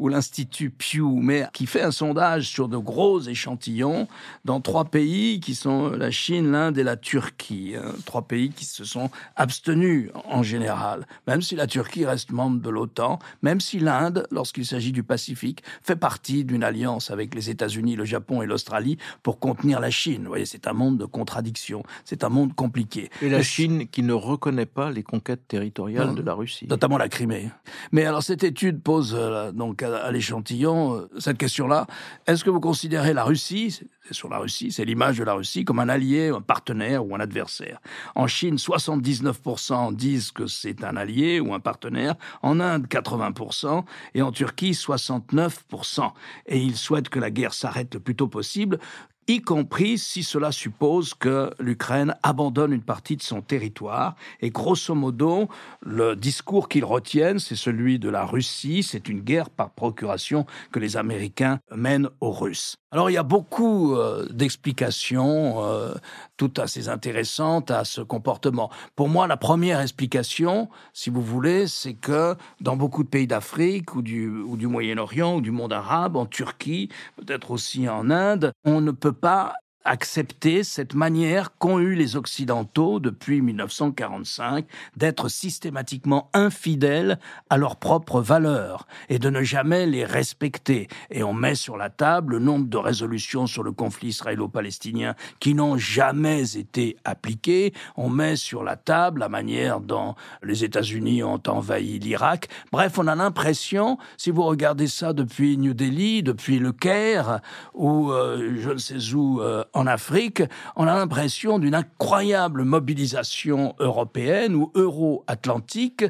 l'Institut 0.00 0.70
Pew, 0.70 1.02
mais 1.20 1.46
qui 1.52 1.66
fait 1.66 1.82
un 1.82 1.90
sondage 1.90 2.48
sur 2.48 2.68
de 2.68 2.78
gros 2.78 3.20
échantillons 3.20 4.08
dans 4.46 4.62
trois 4.62 4.86
pays 4.86 5.40
qui 5.40 5.54
sont 5.54 5.90
la 5.90 6.10
Chine, 6.10 6.52
l'Inde 6.52 6.78
et 6.78 6.82
la 6.82 6.96
Turquie. 6.96 7.74
Hein. 7.76 7.92
trois 8.06 8.22
pays 8.22 8.48
qui 8.48 8.64
se 8.64 8.84
sont 8.84 9.10
abstenus 9.36 10.10
en 10.24 10.42
général, 10.42 11.06
même 11.26 11.42
si 11.42 11.54
la 11.54 11.66
Turquie 11.66 12.06
reste 12.06 12.30
membre 12.32 12.62
de 12.62 12.70
l'OTAN, 12.70 13.18
même 13.42 13.60
si 13.60 13.78
l'Inde, 13.78 14.26
lorsqu'il 14.30 14.64
s'agit 14.64 14.92
du 14.92 15.02
Pacifique, 15.02 15.62
fait 15.82 15.96
partie 15.96 16.44
d'une 16.44 16.64
alliance 16.64 17.10
avec 17.10 17.34
les 17.34 17.50
États-Unis, 17.50 17.94
le 17.94 18.06
Japon 18.06 18.40
et 18.40 18.46
l'Australie 18.46 18.96
pour 19.22 19.38
contenir 19.38 19.80
la 19.80 19.90
Chine. 19.90 20.22
Vous 20.22 20.28
voyez, 20.28 20.46
c'est 20.46 20.66
un 20.66 20.72
monde 20.72 20.96
de 20.96 21.04
contradictions, 21.04 21.82
c'est 22.06 22.24
un 22.24 22.30
monde 22.30 22.54
compliqué. 22.54 22.85
Et 23.22 23.28
la 23.28 23.42
Chine 23.42 23.86
qui 23.88 24.02
ne 24.02 24.12
reconnaît 24.12 24.66
pas 24.66 24.90
les 24.90 25.02
conquêtes 25.02 25.48
territoriales 25.48 26.14
de 26.14 26.22
la 26.22 26.34
Russie. 26.34 26.66
Notamment 26.68 26.98
la 26.98 27.08
Crimée. 27.08 27.50
Mais 27.92 28.04
alors 28.04 28.22
cette 28.22 28.44
étude 28.44 28.82
pose 28.82 29.14
euh, 29.18 29.52
donc 29.52 29.82
à, 29.82 30.10
l'échantillon 30.10 30.96
euh, 30.96 31.08
cette 31.18 31.38
question-là. 31.38 31.86
Est-ce 32.26 32.44
que 32.44 32.50
vous 32.50 32.60
considérez 32.60 33.14
la 33.14 33.24
Russie, 33.24 33.70
c'est 33.70 34.14
sur 34.14 34.28
la 34.28 34.38
Russie, 34.38 34.70
c'est 34.72 34.84
l'image 34.84 35.18
de 35.18 35.24
la 35.24 35.34
Russie, 35.34 35.64
comme 35.64 35.78
un 35.78 35.88
allié, 35.88 36.28
un 36.28 36.40
partenaire 36.40 37.06
ou 37.06 37.14
un 37.14 37.20
adversaire? 37.20 37.80
En 38.14 38.26
Chine, 38.26 38.56
79% 38.56 39.94
disent 39.94 40.32
que 40.32 40.46
c'est 40.46 40.84
un 40.84 40.96
allié 40.96 41.40
ou 41.40 41.54
un 41.54 41.60
partenaire. 41.60 42.14
En 42.42 42.60
Inde, 42.60 42.86
80%. 42.86 43.84
Et 44.14 44.22
en 44.22 44.32
Turquie, 44.32 44.72
69%. 44.72 46.12
Et 46.46 46.58
ils 46.58 46.76
souhaitent 46.76 47.08
que 47.08 47.18
la 47.18 47.30
guerre 47.30 47.54
s'arrête 47.54 47.94
le 47.94 48.00
plus 48.00 48.16
tôt 48.16 48.28
possible 48.28 48.78
y 49.28 49.40
compris 49.40 49.98
si 49.98 50.22
cela 50.22 50.52
suppose 50.52 51.14
que 51.14 51.50
l'Ukraine 51.58 52.14
abandonne 52.22 52.72
une 52.72 52.82
partie 52.82 53.16
de 53.16 53.22
son 53.22 53.42
territoire. 53.42 54.14
Et 54.40 54.50
grosso 54.50 54.94
modo, 54.94 55.48
le 55.82 56.14
discours 56.14 56.68
qu'ils 56.68 56.84
retiennent, 56.84 57.38
c'est 57.38 57.56
celui 57.56 57.98
de 57.98 58.08
la 58.08 58.24
Russie, 58.24 58.82
c'est 58.82 59.08
une 59.08 59.20
guerre 59.20 59.50
par 59.50 59.70
procuration 59.70 60.46
que 60.70 60.78
les 60.78 60.96
Américains 60.96 61.58
mènent 61.74 62.08
aux 62.20 62.30
Russes. 62.30 62.76
Alors 62.92 63.10
il 63.10 63.14
y 63.14 63.18
a 63.18 63.24
beaucoup 63.24 63.94
euh, 63.94 64.26
d'explications, 64.30 65.64
euh, 65.64 65.92
toutes 66.36 66.58
assez 66.58 66.88
intéressantes 66.88 67.70
à 67.70 67.84
ce 67.84 68.00
comportement. 68.00 68.70
Pour 68.94 69.08
moi, 69.08 69.26
la 69.26 69.36
première 69.36 69.80
explication, 69.80 70.68
si 70.92 71.10
vous 71.10 71.20
voulez, 71.20 71.66
c'est 71.66 71.94
que 71.94 72.36
dans 72.60 72.76
beaucoup 72.76 73.02
de 73.02 73.08
pays 73.08 73.26
d'Afrique 73.26 73.96
ou 73.96 74.02
du, 74.02 74.28
ou 74.28 74.56
du 74.56 74.68
Moyen-Orient 74.68 75.36
ou 75.36 75.40
du 75.40 75.50
monde 75.50 75.72
arabe, 75.72 76.16
en 76.16 76.26
Turquie, 76.26 76.88
peut-être 77.16 77.50
aussi 77.50 77.88
en 77.88 78.08
Inde, 78.08 78.52
on 78.64 78.80
ne 78.80 78.92
peut 78.92 79.12
pas 79.20 79.54
accepter 79.86 80.64
cette 80.64 80.94
manière 80.94 81.56
qu'ont 81.58 81.78
eu 81.78 81.94
les 81.94 82.16
Occidentaux 82.16 83.00
depuis 83.00 83.40
1945 83.40 84.66
d'être 84.96 85.28
systématiquement 85.28 86.28
infidèles 86.34 87.18
à 87.50 87.56
leurs 87.56 87.76
propres 87.76 88.20
valeurs 88.20 88.86
et 89.08 89.18
de 89.18 89.30
ne 89.30 89.42
jamais 89.42 89.86
les 89.86 90.04
respecter. 90.04 90.88
Et 91.10 91.22
on 91.22 91.32
met 91.32 91.54
sur 91.54 91.76
la 91.76 91.90
table 91.90 92.34
le 92.34 92.38
nombre 92.40 92.68
de 92.68 92.76
résolutions 92.76 93.46
sur 93.46 93.62
le 93.62 93.72
conflit 93.72 94.08
israélo-palestinien 94.08 95.14
qui 95.40 95.54
n'ont 95.54 95.78
jamais 95.78 96.56
été 96.56 96.96
appliquées. 97.04 97.72
On 97.96 98.08
met 98.08 98.36
sur 98.36 98.64
la 98.64 98.76
table 98.76 99.20
la 99.20 99.28
manière 99.28 99.80
dont 99.80 100.14
les 100.42 100.64
États-Unis 100.64 101.22
ont 101.22 101.42
envahi 101.46 101.98
l'Irak. 101.98 102.48
Bref, 102.72 102.98
on 102.98 103.06
a 103.06 103.14
l'impression, 103.14 103.98
si 104.16 104.30
vous 104.30 104.42
regardez 104.42 104.88
ça 104.88 105.12
depuis 105.12 105.56
New 105.56 105.74
Delhi, 105.74 106.22
depuis 106.22 106.58
le 106.58 106.72
Caire, 106.72 107.40
ou 107.74 108.10
euh, 108.10 108.56
je 108.58 108.70
ne 108.70 108.78
sais 108.78 109.14
où 109.14 109.40
euh, 109.40 109.64
en 109.76 109.86
Afrique, 109.86 110.42
on 110.74 110.86
a 110.86 110.94
l'impression 110.94 111.58
d'une 111.58 111.74
incroyable 111.74 112.64
mobilisation 112.64 113.74
européenne 113.78 114.54
ou 114.54 114.72
euro-atlantique 114.74 116.04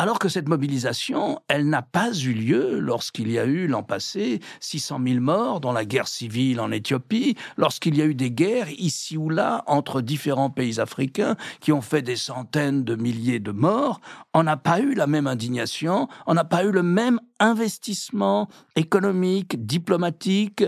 alors 0.00 0.18
que 0.18 0.30
cette 0.30 0.48
mobilisation, 0.48 1.40
elle 1.48 1.68
n'a 1.68 1.82
pas 1.82 2.10
eu 2.14 2.32
lieu 2.32 2.78
lorsqu'il 2.78 3.30
y 3.30 3.38
a 3.38 3.44
eu 3.44 3.66
l'an 3.66 3.82
passé 3.82 4.40
600 4.60 4.98
000 5.06 5.20
morts 5.20 5.60
dans 5.60 5.72
la 5.72 5.84
guerre 5.84 6.08
civile 6.08 6.58
en 6.60 6.70
Éthiopie, 6.70 7.36
lorsqu'il 7.58 7.98
y 7.98 8.00
a 8.00 8.06
eu 8.06 8.14
des 8.14 8.30
guerres 8.30 8.70
ici 8.70 9.18
ou 9.18 9.28
là 9.28 9.62
entre 9.66 10.00
différents 10.00 10.48
pays 10.48 10.80
africains 10.80 11.36
qui 11.60 11.70
ont 11.70 11.82
fait 11.82 12.00
des 12.00 12.16
centaines 12.16 12.82
de 12.82 12.96
milliers 12.96 13.40
de 13.40 13.52
morts. 13.52 14.00
On 14.32 14.42
n'a 14.42 14.56
pas 14.56 14.80
eu 14.80 14.94
la 14.94 15.06
même 15.06 15.26
indignation, 15.26 16.08
on 16.26 16.32
n'a 16.32 16.44
pas 16.44 16.64
eu 16.64 16.70
le 16.70 16.82
même 16.82 17.20
investissement 17.40 18.48
économique, 18.76 19.66
diplomatique, 19.66 20.64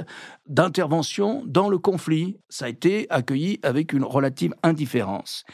d'intervention 0.48 1.44
dans 1.46 1.68
le 1.68 1.78
conflit. 1.78 2.38
Ça 2.48 2.64
a 2.64 2.68
été 2.68 3.06
accueilli 3.10 3.60
avec 3.62 3.92
une 3.92 4.04
relative 4.04 4.54
indifférence. 4.62 5.44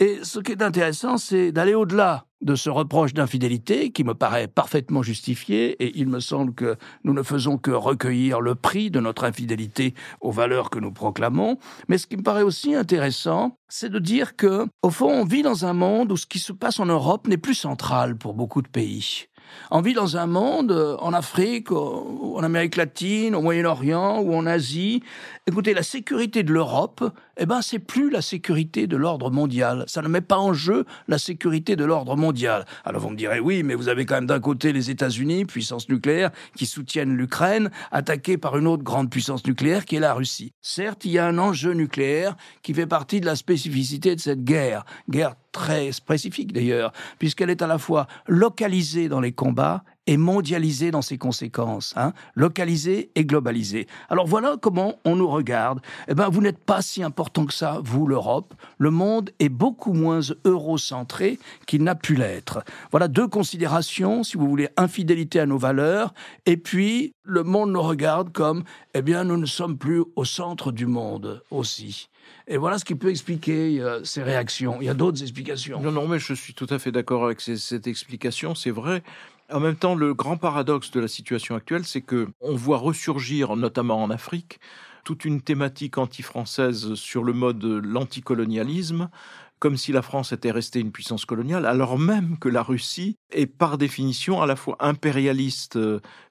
Et 0.00 0.18
ce 0.24 0.40
qui 0.40 0.52
est 0.52 0.62
intéressant, 0.62 1.18
c'est 1.18 1.52
d'aller 1.52 1.74
au-delà 1.74 2.26
de 2.42 2.56
ce 2.56 2.68
reproche 2.68 3.14
d'infidélité 3.14 3.92
qui 3.92 4.02
me 4.02 4.14
paraît 4.14 4.48
parfaitement 4.48 5.02
justifié 5.02 5.82
et 5.82 5.92
il 5.96 6.08
me 6.08 6.20
semble 6.20 6.54
que 6.54 6.76
nous 7.04 7.14
ne 7.14 7.22
faisons 7.22 7.56
que 7.56 7.70
recueillir 7.70 8.40
le 8.40 8.56
prix 8.56 8.90
de 8.90 9.00
notre 9.00 9.24
infidélité 9.24 9.94
aux 10.20 10.32
valeurs 10.32 10.68
que 10.68 10.80
nous 10.80 10.92
proclamons. 10.92 11.58
Mais 11.88 11.98
ce 11.98 12.06
qui 12.06 12.16
me 12.16 12.22
paraît 12.22 12.42
aussi 12.42 12.74
intéressant, 12.74 13.56
c'est 13.68 13.90
de 13.90 14.00
dire 14.00 14.36
que, 14.36 14.66
au 14.82 14.90
fond, 14.90 15.08
on 15.08 15.24
vit 15.24 15.42
dans 15.42 15.64
un 15.64 15.72
monde 15.72 16.10
où 16.10 16.16
ce 16.16 16.26
qui 16.26 16.40
se 16.40 16.52
passe 16.52 16.80
en 16.80 16.86
Europe 16.86 17.28
n'est 17.28 17.36
plus 17.36 17.54
central 17.54 18.18
pour 18.18 18.34
beaucoup 18.34 18.60
de 18.60 18.68
pays. 18.68 19.26
On 19.70 19.80
vit 19.80 19.94
dans 19.94 20.16
un 20.16 20.26
monde, 20.26 20.72
euh, 20.72 20.96
en 20.98 21.12
Afrique, 21.12 21.72
en 21.72 22.42
Amérique 22.42 22.76
latine, 22.76 23.34
au 23.34 23.40
Moyen-Orient 23.40 24.20
ou 24.20 24.34
en 24.34 24.46
Asie. 24.46 25.02
Écoutez, 25.48 25.74
la 25.74 25.82
sécurité 25.82 26.44
de 26.44 26.52
l'Europe, 26.52 27.02
eh 27.36 27.46
ben, 27.46 27.62
c'est 27.62 27.80
plus 27.80 28.10
la 28.10 28.22
sécurité 28.22 28.86
de 28.86 28.96
l'ordre 28.96 29.28
mondial. 29.32 29.82
Ça 29.88 30.00
ne 30.00 30.06
met 30.06 30.20
pas 30.20 30.38
en 30.38 30.52
jeu 30.52 30.84
la 31.08 31.18
sécurité 31.18 31.74
de 31.74 31.84
l'ordre 31.84 32.14
mondial. 32.16 32.64
Alors 32.84 33.00
vous 33.02 33.10
me 33.10 33.16
direz, 33.16 33.40
oui, 33.40 33.64
mais 33.64 33.74
vous 33.74 33.88
avez 33.88 34.06
quand 34.06 34.14
même 34.14 34.26
d'un 34.26 34.38
côté 34.38 34.72
les 34.72 34.90
États-Unis, 34.90 35.44
puissance 35.44 35.88
nucléaire, 35.88 36.30
qui 36.56 36.64
soutiennent 36.64 37.16
l'Ukraine, 37.16 37.72
attaquée 37.90 38.38
par 38.38 38.56
une 38.56 38.68
autre 38.68 38.84
grande 38.84 39.10
puissance 39.10 39.44
nucléaire 39.44 39.84
qui 39.84 39.96
est 39.96 40.00
la 40.00 40.14
Russie. 40.14 40.52
Certes, 40.60 41.04
il 41.06 41.10
y 41.10 41.18
a 41.18 41.26
un 41.26 41.38
enjeu 41.38 41.72
nucléaire 41.72 42.36
qui 42.62 42.72
fait 42.72 42.86
partie 42.86 43.20
de 43.20 43.26
la 43.26 43.34
spécificité 43.34 44.14
de 44.14 44.20
cette 44.20 44.44
guerre. 44.44 44.84
Guerre 45.10 45.34
très 45.50 45.90
spécifique 45.90 46.52
d'ailleurs, 46.52 46.92
puisqu'elle 47.18 47.50
est 47.50 47.62
à 47.62 47.66
la 47.66 47.78
fois 47.78 48.06
localisée 48.28 49.08
dans 49.08 49.20
les 49.20 49.32
combats 49.32 49.82
et 50.06 50.16
mondialisée 50.16 50.90
dans 50.90 51.02
ses 51.02 51.18
conséquences, 51.18 51.94
hein, 51.96 52.12
localisée 52.34 53.10
et 53.14 53.24
globalisée. 53.24 53.86
Alors 54.08 54.26
voilà 54.26 54.56
comment 54.60 54.96
on 55.04 55.16
nous 55.16 55.28
regarde. 55.28 55.80
Eh 56.08 56.14
ben, 56.14 56.28
vous 56.28 56.40
n'êtes 56.40 56.58
pas 56.58 56.82
si 56.82 57.02
important 57.02 57.46
que 57.46 57.54
ça, 57.54 57.80
vous, 57.84 58.06
l'Europe. 58.06 58.54
Le 58.78 58.90
monde 58.90 59.30
est 59.38 59.48
beaucoup 59.48 59.92
moins 59.92 60.20
eurocentré 60.44 61.38
qu'il 61.66 61.84
n'a 61.84 61.94
pu 61.94 62.14
l'être. 62.14 62.64
Voilà 62.90 63.08
deux 63.08 63.28
considérations, 63.28 64.24
si 64.24 64.36
vous 64.36 64.48
voulez, 64.48 64.68
infidélité 64.76 65.38
à 65.40 65.46
nos 65.46 65.58
valeurs, 65.58 66.14
et 66.46 66.56
puis 66.56 67.14
le 67.22 67.44
monde 67.44 67.70
nous 67.70 67.82
regarde 67.82 68.32
comme, 68.32 68.64
eh 68.94 69.02
bien, 69.02 69.24
nous 69.24 69.36
ne 69.36 69.46
sommes 69.46 69.78
plus 69.78 70.02
au 70.16 70.24
centre 70.24 70.72
du 70.72 70.86
monde 70.86 71.42
aussi. 71.50 72.08
Et 72.48 72.56
voilà 72.56 72.78
ce 72.78 72.84
qui 72.84 72.94
peut 72.94 73.10
expliquer 73.10 73.80
euh, 73.80 74.02
ces 74.04 74.22
réactions. 74.22 74.78
Il 74.80 74.86
y 74.86 74.88
a 74.88 74.94
d'autres 74.94 75.22
explications. 75.22 75.80
Non, 75.80 75.92
non, 75.92 76.08
mais 76.08 76.18
je 76.18 76.34
suis 76.34 76.54
tout 76.54 76.66
à 76.70 76.78
fait 76.78 76.90
d'accord 76.90 77.24
avec 77.24 77.40
cette 77.40 77.86
explication, 77.86 78.54
c'est 78.54 78.70
vrai. 78.70 79.02
En 79.50 79.60
même 79.60 79.76
temps, 79.76 79.94
le 79.94 80.14
grand 80.14 80.36
paradoxe 80.36 80.90
de 80.90 81.00
la 81.00 81.08
situation 81.08 81.54
actuelle, 81.54 81.84
c'est 81.84 82.00
que 82.00 82.28
on 82.40 82.56
voit 82.56 82.78
ressurgir, 82.78 83.56
notamment 83.56 84.02
en 84.02 84.10
Afrique, 84.10 84.60
toute 85.04 85.24
une 85.24 85.42
thématique 85.42 85.98
anti-française 85.98 86.94
sur 86.94 87.24
le 87.24 87.32
mode 87.32 87.62
l'anticolonialisme, 87.64 89.10
comme 89.58 89.76
si 89.76 89.92
la 89.92 90.02
France 90.02 90.32
était 90.32 90.50
restée 90.50 90.80
une 90.80 90.92
puissance 90.92 91.24
coloniale, 91.24 91.66
alors 91.66 91.98
même 91.98 92.38
que 92.38 92.48
la 92.48 92.62
Russie 92.62 93.16
est 93.30 93.46
par 93.46 93.78
définition 93.78 94.42
à 94.42 94.46
la 94.46 94.56
fois 94.56 94.76
impérialiste 94.80 95.78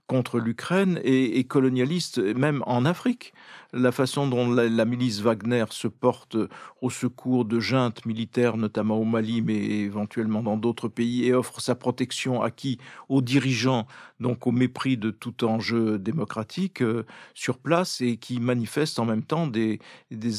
contre 0.08 0.40
l'Ukraine 0.40 1.00
et, 1.04 1.44
colonialiste 1.46 2.20
même 2.20 2.64
en 2.66 2.84
Afrique. 2.86 3.34
La 3.74 3.94
façon 3.94 4.28
dont 4.28 4.52
la, 4.52 4.84
milice 4.84 5.22
Wagner 5.22 5.64
se 5.70 5.88
porte 5.88 6.36
au 6.82 6.90
secours 6.90 7.46
de 7.46 7.62
juntes 7.62 8.06
militaires, 8.06 8.58
notamment 8.58 8.98
au 8.98 9.06
Mali, 9.06 9.42
mais 9.42 9.56
éventuellement 9.56 10.44
dans 10.44 10.58
d'autres 10.58 10.90
pays, 10.90 11.26
et 11.26 11.34
offre 11.34 11.62
sa 11.62 11.76
protection 11.76 12.42
à 12.42 12.52
qui 12.52 12.80
Aux 13.08 13.22
dirigeants, 13.22 13.88
donc 14.20 14.46
au 14.46 14.52
mépris 14.52 14.98
de 14.98 15.10
tout 15.10 15.46
enjeu 15.46 15.98
démocratique 15.98 16.82
euh, 16.82 17.06
sur 17.34 17.60
place, 17.60 18.02
et 18.02 18.18
qui 18.18 18.42
manifeste 18.42 19.00
en 19.00 19.06
même 19.06 19.24
temps 19.24 19.48
des, 19.48 19.80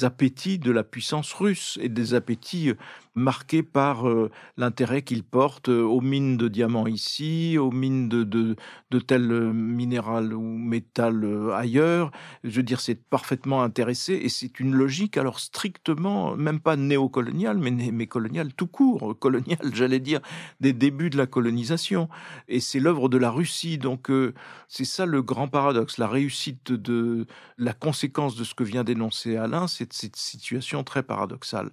appétits 0.03 0.59
de 0.59 0.71
la 0.71 0.85
puissance 0.85 1.33
russe 1.33 1.79
et 1.81 1.89
des 1.89 2.13
appétits 2.13 2.69
euh, 2.69 2.75
marqués 3.15 3.63
par 3.63 4.07
euh, 4.07 4.31
l'intérêt 4.59 5.01
qu'il 5.01 5.25
porte 5.25 5.69
aux 5.69 6.01
mines 6.03 6.37
de 6.37 6.49
diamants 6.49 6.87
ici, 6.87 7.57
aux 7.59 7.71
mines 7.71 8.11
de, 8.11 8.25
de, 8.25 8.99
tels 8.99 9.52
minéral 9.53 10.35
ou 10.35 10.41
métal 10.41 11.25
euh, 11.25 11.55
ailleurs. 11.55 12.11
Je 12.45 12.57
veux 12.57 12.63
dire, 12.63 12.81
c'est 12.81 12.95
parfaitement 12.95 13.63
intéressé 13.63 14.15
et 14.15 14.29
c'est 14.29 14.61
une 14.61 14.75
logique 14.75 15.17
alors 15.17 15.41
strictement, 15.41 16.37
même 16.37 16.61
pas 16.61 16.77
néocoloniale, 16.77 17.59
mais, 17.59 17.71
mais 17.71 18.07
coloniale 18.07 18.53
tout 18.55 18.67
court, 18.67 19.19
coloniale, 19.19 19.71
j'allais 19.75 20.01
dire, 20.01 20.21
des 20.61 20.73
débuts 20.73 21.11
de 21.11 21.17
la 21.17 21.27
colonisation. 21.27 22.09
Et 22.49 22.61
c'est 22.61 22.81
l'œuvre 22.81 23.09
de 23.09 23.19
la 23.19 23.31
Russie. 23.31 23.79
Donc, 23.79 24.11
euh, 24.11 24.35
c'est 24.69 24.85
ça 24.85 25.07
le 25.07 25.23
grand 25.23 25.49
paradoxe. 25.49 25.99
La 25.99 26.09
réussite 26.09 26.73
de 26.73 27.27
la 27.59 27.73
conséquence 27.73 28.37
de 28.37 28.45
ce 28.45 28.55
que 28.55 28.65
vient 28.65 28.85
d'énoncer 28.85 29.37
Alain, 29.37 29.67
c'est 29.69 29.93
cette 29.93 30.17
situation 30.17 30.85
très 30.85 31.03
paradoxale. 31.03 31.71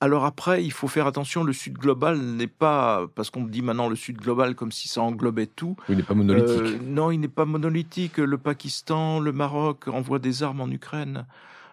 Alors 0.00 0.24
après, 0.24 0.64
il 0.64 0.70
faut 0.70 0.86
faire 0.86 1.08
attention, 1.08 1.42
le 1.42 1.52
Sud 1.52 1.76
global 1.76 2.18
n'est 2.18 2.46
pas, 2.46 3.08
parce 3.16 3.30
qu'on 3.30 3.42
dit 3.42 3.62
maintenant 3.62 3.88
le 3.88 3.96
Sud 3.96 4.18
global 4.18 4.54
comme 4.54 4.70
si 4.70 4.86
ça 4.86 5.02
englobait 5.02 5.46
tout. 5.46 5.76
il 5.88 5.96
n'est 5.96 6.04
pas 6.04 6.14
monolithique. 6.14 6.60
Euh, 6.60 6.78
non, 6.84 7.10
il 7.10 7.18
n'est 7.18 7.26
pas 7.26 7.44
monolithique. 7.44 8.18
Le 8.18 8.38
Pakistan, 8.38 9.18
le 9.18 9.32
Maroc 9.32 9.88
envoient 9.88 10.20
des 10.20 10.44
armes 10.44 10.60
en 10.60 10.68
Ukraine. 10.68 11.26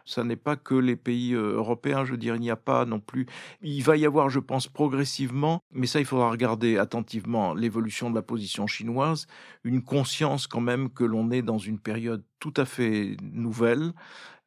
Ça 0.07 0.23
n'est 0.23 0.35
pas 0.35 0.55
que 0.55 0.75
les 0.75 0.95
pays 0.95 1.33
euh, 1.33 1.55
européens, 1.55 2.05
je 2.05 2.11
veux 2.11 2.17
dire, 2.17 2.35
il 2.35 2.41
n'y 2.41 2.51
a 2.51 2.55
pas 2.55 2.85
non 2.85 2.99
plus. 2.99 3.25
Il 3.61 3.81
va 3.83 3.97
y 3.97 4.05
avoir, 4.05 4.29
je 4.29 4.39
pense, 4.39 4.67
progressivement, 4.67 5.61
mais 5.71 5.87
ça, 5.87 5.99
il 5.99 6.05
faudra 6.05 6.29
regarder 6.29 6.77
attentivement 6.77 7.55
l'évolution 7.55 8.11
de 8.11 8.15
la 8.15 8.21
position 8.21 8.67
chinoise, 8.67 9.25
une 9.63 9.81
conscience 9.83 10.45
quand 10.45 10.61
même 10.61 10.89
que 10.89 11.03
l'on 11.03 11.31
est 11.31 11.41
dans 11.41 11.57
une 11.57 11.79
période 11.79 12.23
tout 12.39 12.53
à 12.57 12.65
fait 12.65 13.17
nouvelle, 13.23 13.93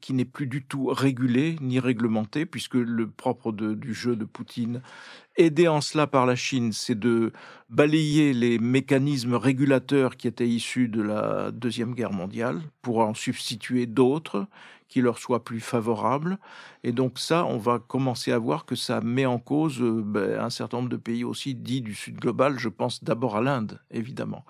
qui 0.01 0.13
n'est 0.13 0.25
plus 0.25 0.47
du 0.47 0.63
tout 0.63 0.87
régulé 0.87 1.57
ni 1.61 1.81
réglementé, 1.81 2.47
puisque 2.47 2.75
le 2.75 3.09
propre 3.09 3.53
du 3.53 3.95
jeu 3.95 4.17
de 4.17 4.25
Poutine, 4.25 4.83
aidé 5.37 5.69
en 5.69 5.81
cela 5.81 6.07
par 6.07 6.27
la 6.27 6.37
Chine, 6.37 6.73
c'est 6.73 6.99
de 6.99 7.33
balayer 7.69 8.33
les 8.33 8.59
mécanismes 8.59 9.35
régulateurs 9.35 10.17
qui 10.17 10.29
étaient 10.29 10.49
issus 10.49 10.89
de 10.89 11.03
la 11.03 11.51
Deuxième 11.51 11.95
Guerre 11.95 12.13
mondiale 12.13 12.61
pour 12.83 13.01
en 13.01 13.15
substituer 13.15 13.87
d'autres 13.87 14.47
qui 14.89 15.01
leur 15.01 15.19
soient 15.19 15.45
plus 15.45 15.61
favorables. 15.61 16.39
Et 16.83 16.93
donc 16.93 17.19
ça, 17.19 17.45
on 17.45 17.59
va 17.59 17.79
commencer 17.79 18.33
à 18.33 18.39
voir 18.39 18.65
que 18.65 18.75
ça 18.75 19.01
met 19.01 19.27
en 19.27 19.39
cause 19.39 19.83
euh, 19.83 20.03
ben, 20.03 20.41
un 20.41 20.51
certain 20.51 20.79
nombre 20.79 20.89
de 20.89 20.97
pays 20.97 21.25
aussi 21.25 21.55
dits 21.55 21.83
du 21.83 21.95
Sud 21.95 22.17
global. 22.17 22.59
Je 22.59 22.71
pense 22.71 23.05
d'abord 23.05 23.37
à 23.37 23.43
l'Inde, 23.43 23.81
évidemment 23.91 24.45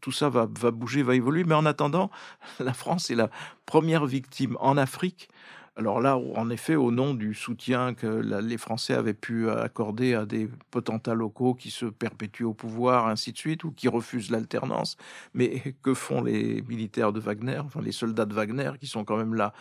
tout 0.00 0.12
ça 0.12 0.28
va, 0.28 0.46
bouger, 0.46 1.02
va 1.02 1.14
évoluer. 1.14 1.44
Mais 1.44 1.54
en 1.54 1.66
attendant, 1.66 2.10
la 2.60 2.72
France 2.72 3.10
est 3.10 3.14
la 3.14 3.30
première 3.66 4.06
victime 4.06 4.56
en 4.60 4.76
Afrique. 4.76 5.28
Alors 5.76 6.00
là, 6.00 6.18
en 6.18 6.50
effet, 6.50 6.74
au 6.74 6.90
nom 6.90 7.14
du 7.14 7.34
soutien 7.34 7.94
que 7.94 8.06
les 8.06 8.58
Français 8.58 8.94
avaient 8.94 9.14
pu 9.14 9.48
accorder 9.48 10.14
à 10.14 10.26
des 10.26 10.48
potentats 10.72 11.14
locaux 11.14 11.54
qui 11.54 11.70
se 11.70 11.86
perpétuent 11.86 12.44
au 12.44 12.54
pouvoir, 12.54 13.06
ainsi 13.06 13.32
de 13.32 13.38
suite, 13.38 13.62
ou 13.62 13.70
qui 13.70 13.86
refusent 13.86 14.30
l'alternance. 14.32 14.96
Mais 15.34 15.76
que 15.82 15.94
font 15.94 16.22
les 16.22 16.62
militaires 16.62 17.12
de 17.12 17.20
Wagner, 17.20 17.58
enfin 17.58 17.80
les 17.80 17.92
soldats 17.92 18.24
de 18.26 18.34
Wagner, 18.34 18.72
qui 18.80 18.88
sont 18.88 19.04
quand 19.04 19.16
même 19.16 19.34
là 19.34 19.52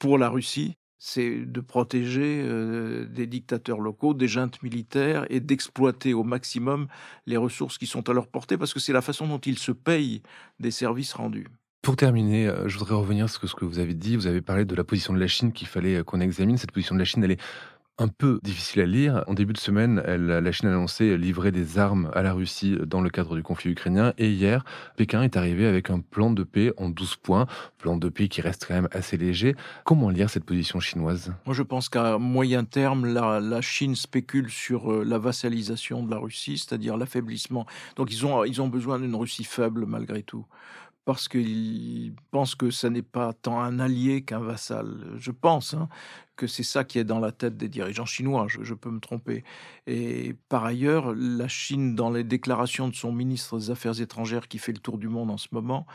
pour 0.00 0.18
la 0.18 0.28
Russie? 0.28 0.79
C'est 1.02 1.46
de 1.46 1.60
protéger 1.60 2.42
euh, 2.44 3.06
des 3.06 3.26
dictateurs 3.26 3.80
locaux, 3.80 4.12
des 4.12 4.28
juntes 4.28 4.62
militaires 4.62 5.24
et 5.30 5.40
d'exploiter 5.40 6.12
au 6.12 6.24
maximum 6.24 6.88
les 7.26 7.38
ressources 7.38 7.78
qui 7.78 7.86
sont 7.86 8.08
à 8.10 8.12
leur 8.12 8.26
portée 8.26 8.58
parce 8.58 8.74
que 8.74 8.80
c'est 8.80 8.92
la 8.92 9.00
façon 9.00 9.26
dont 9.26 9.38
ils 9.38 9.58
se 9.58 9.72
payent 9.72 10.22
des 10.60 10.70
services 10.70 11.14
rendus. 11.14 11.46
Pour 11.80 11.96
terminer, 11.96 12.46
euh, 12.46 12.68
je 12.68 12.78
voudrais 12.78 12.94
revenir 12.94 13.30
sur 13.30 13.48
ce 13.48 13.54
que 13.54 13.64
vous 13.64 13.78
avez 13.78 13.94
dit. 13.94 14.14
Vous 14.14 14.26
avez 14.26 14.42
parlé 14.42 14.66
de 14.66 14.74
la 14.74 14.84
position 14.84 15.14
de 15.14 15.18
la 15.18 15.26
Chine 15.26 15.52
qu'il 15.52 15.66
fallait 15.66 15.96
euh, 15.96 16.04
qu'on 16.04 16.20
examine. 16.20 16.58
Cette 16.58 16.72
position 16.72 16.94
de 16.94 17.00
la 17.00 17.06
Chine, 17.06 17.24
elle 17.24 17.30
est 17.30 17.40
un 18.00 18.08
peu 18.08 18.40
difficile 18.42 18.80
à 18.80 18.86
lire. 18.86 19.24
En 19.26 19.34
début 19.34 19.52
de 19.52 19.58
semaine, 19.58 20.00
la 20.00 20.52
Chine 20.52 20.68
a 20.68 20.72
annoncé 20.72 21.16
livrer 21.18 21.52
des 21.52 21.78
armes 21.78 22.10
à 22.14 22.22
la 22.22 22.32
Russie 22.32 22.76
dans 22.86 23.02
le 23.02 23.10
cadre 23.10 23.36
du 23.36 23.42
conflit 23.42 23.70
ukrainien. 23.70 24.14
Et 24.16 24.30
hier, 24.30 24.64
Pékin 24.96 25.22
est 25.22 25.36
arrivé 25.36 25.66
avec 25.66 25.90
un 25.90 26.00
plan 26.00 26.30
de 26.30 26.42
paix 26.42 26.72
en 26.78 26.88
12 26.88 27.16
points, 27.16 27.46
plan 27.78 27.98
de 27.98 28.08
paix 28.08 28.28
qui 28.28 28.40
reste 28.40 28.64
quand 28.66 28.74
même 28.74 28.88
assez 28.90 29.18
léger. 29.18 29.54
Comment 29.84 30.08
lire 30.08 30.30
cette 30.30 30.44
position 30.44 30.80
chinoise? 30.80 31.34
Moi, 31.44 31.54
je 31.54 31.62
pense 31.62 31.90
qu'à 31.90 32.16
moyen 32.16 32.64
terme, 32.64 33.04
la, 33.06 33.38
la, 33.38 33.60
Chine 33.60 33.94
spécule 33.94 34.50
sur 34.50 34.90
euh, 34.90 35.04
la 35.04 35.18
vassalisation 35.18 36.02
de 36.02 36.10
la 36.10 36.16
Russie, 36.16 36.56
c'est-à-dire 36.56 36.96
l'affaiblissement. 36.96 37.66
Donc, 37.96 38.10
ils 38.10 38.24
ont, 38.24 38.44
ils 38.44 38.62
ont 38.62 38.68
besoin 38.68 38.98
d'une 38.98 39.14
Russie 39.14 39.44
faible 39.44 39.84
malgré 39.84 40.22
tout 40.22 40.46
parce 41.04 41.28
qu'ils 41.28 42.14
pensent 42.30 42.54
que 42.54 42.70
ça 42.70 42.90
n'est 42.90 43.02
pas 43.02 43.32
tant 43.32 43.60
un 43.60 43.78
allié 43.78 44.22
qu'un 44.22 44.40
vassal. 44.40 45.14
Je 45.16 45.30
pense 45.30 45.74
hein, 45.74 45.88
que 46.36 46.46
c'est 46.46 46.62
ça 46.62 46.84
qui 46.84 46.98
est 46.98 47.04
dans 47.04 47.20
la 47.20 47.32
tête 47.32 47.56
des 47.56 47.68
dirigeants 47.68 48.06
chinois, 48.06 48.46
je, 48.48 48.74
peux 48.74 48.90
me 48.90 49.00
tromper. 49.00 49.44
Et 49.86 50.34
par 50.48 50.64
ailleurs, 50.64 51.14
la 51.14 51.48
Chine, 51.48 51.94
dans 51.94 52.10
les 52.10 52.24
déclarations 52.24 52.88
de 52.88 52.94
son 52.94 53.12
ministre 53.12 53.58
des 53.58 53.70
Affaires 53.70 54.00
étrangères 54.00 54.48
qui 54.48 54.58
fait 54.58 54.72
le 54.72 54.78
tour 54.78 54.98
du 54.98 55.08
monde 55.08 55.30
en 55.30 55.38
ce 55.38 55.48
moment, 55.52 55.86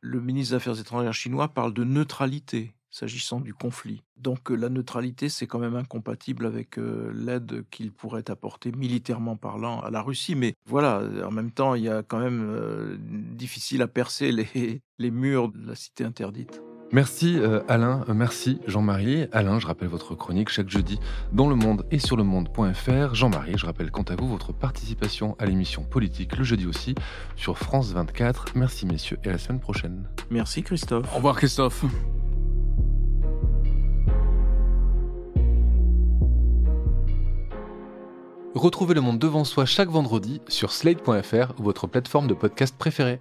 le 0.00 0.20
ministre 0.20 0.52
des 0.52 0.56
Affaires 0.56 0.80
étrangères 0.80 1.14
chinois 1.14 1.48
parle 1.48 1.74
de 1.74 1.84
neutralité 1.84 2.74
s'agissant 2.90 3.40
du 3.40 3.54
conflit. 3.54 4.02
Donc 4.16 4.50
euh, 4.50 4.54
la 4.54 4.68
neutralité, 4.68 5.28
c'est 5.28 5.46
quand 5.46 5.58
même 5.58 5.76
incompatible 5.76 6.46
avec 6.46 6.78
euh, 6.78 7.12
l'aide 7.14 7.64
qu'il 7.70 7.92
pourrait 7.92 8.30
apporter 8.30 8.72
militairement 8.72 9.36
parlant 9.36 9.80
à 9.80 9.90
la 9.90 10.02
Russie. 10.02 10.34
Mais 10.34 10.54
voilà, 10.66 11.02
en 11.24 11.30
même 11.30 11.52
temps, 11.52 11.74
il 11.74 11.84
y 11.84 11.88
a 11.88 12.02
quand 12.02 12.18
même 12.18 12.42
euh, 12.50 12.96
difficile 13.00 13.82
à 13.82 13.88
percer 13.88 14.32
les, 14.54 14.82
les 14.98 15.10
murs 15.10 15.50
de 15.50 15.66
la 15.66 15.74
cité 15.74 16.04
interdite. 16.04 16.60
Merci 16.92 17.38
Alain, 17.68 18.04
merci 18.12 18.58
Jean-Marie. 18.66 19.28
Alain, 19.30 19.60
je 19.60 19.68
rappelle 19.68 19.86
votre 19.86 20.16
chronique 20.16 20.48
chaque 20.48 20.68
jeudi 20.68 20.98
dans 21.32 21.48
Le 21.48 21.54
Monde 21.54 21.86
et 21.92 22.00
sur 22.00 22.16
le 22.16 22.24
monde.fr. 22.24 23.14
Jean-Marie, 23.14 23.56
je 23.56 23.64
rappelle 23.64 23.92
quant 23.92 24.02
à 24.02 24.16
vous 24.16 24.26
votre 24.26 24.52
participation 24.52 25.36
à 25.38 25.46
l'émission 25.46 25.84
politique 25.84 26.36
le 26.36 26.42
jeudi 26.42 26.66
aussi 26.66 26.96
sur 27.36 27.58
France 27.58 27.92
24. 27.92 28.56
Merci 28.56 28.86
messieurs 28.86 29.18
et 29.22 29.28
à 29.28 29.32
la 29.32 29.38
semaine 29.38 29.60
prochaine. 29.60 30.08
Merci 30.30 30.64
Christophe. 30.64 31.06
Au 31.12 31.18
revoir 31.18 31.36
Christophe. 31.36 31.84
Retrouvez 38.54 38.94
le 38.94 39.00
monde 39.00 39.20
devant 39.20 39.44
soi 39.44 39.64
chaque 39.64 39.90
vendredi 39.90 40.40
sur 40.48 40.72
slate.fr 40.72 41.52
ou 41.58 41.62
votre 41.62 41.86
plateforme 41.86 42.26
de 42.26 42.34
podcast 42.34 42.74
préférée. 42.76 43.20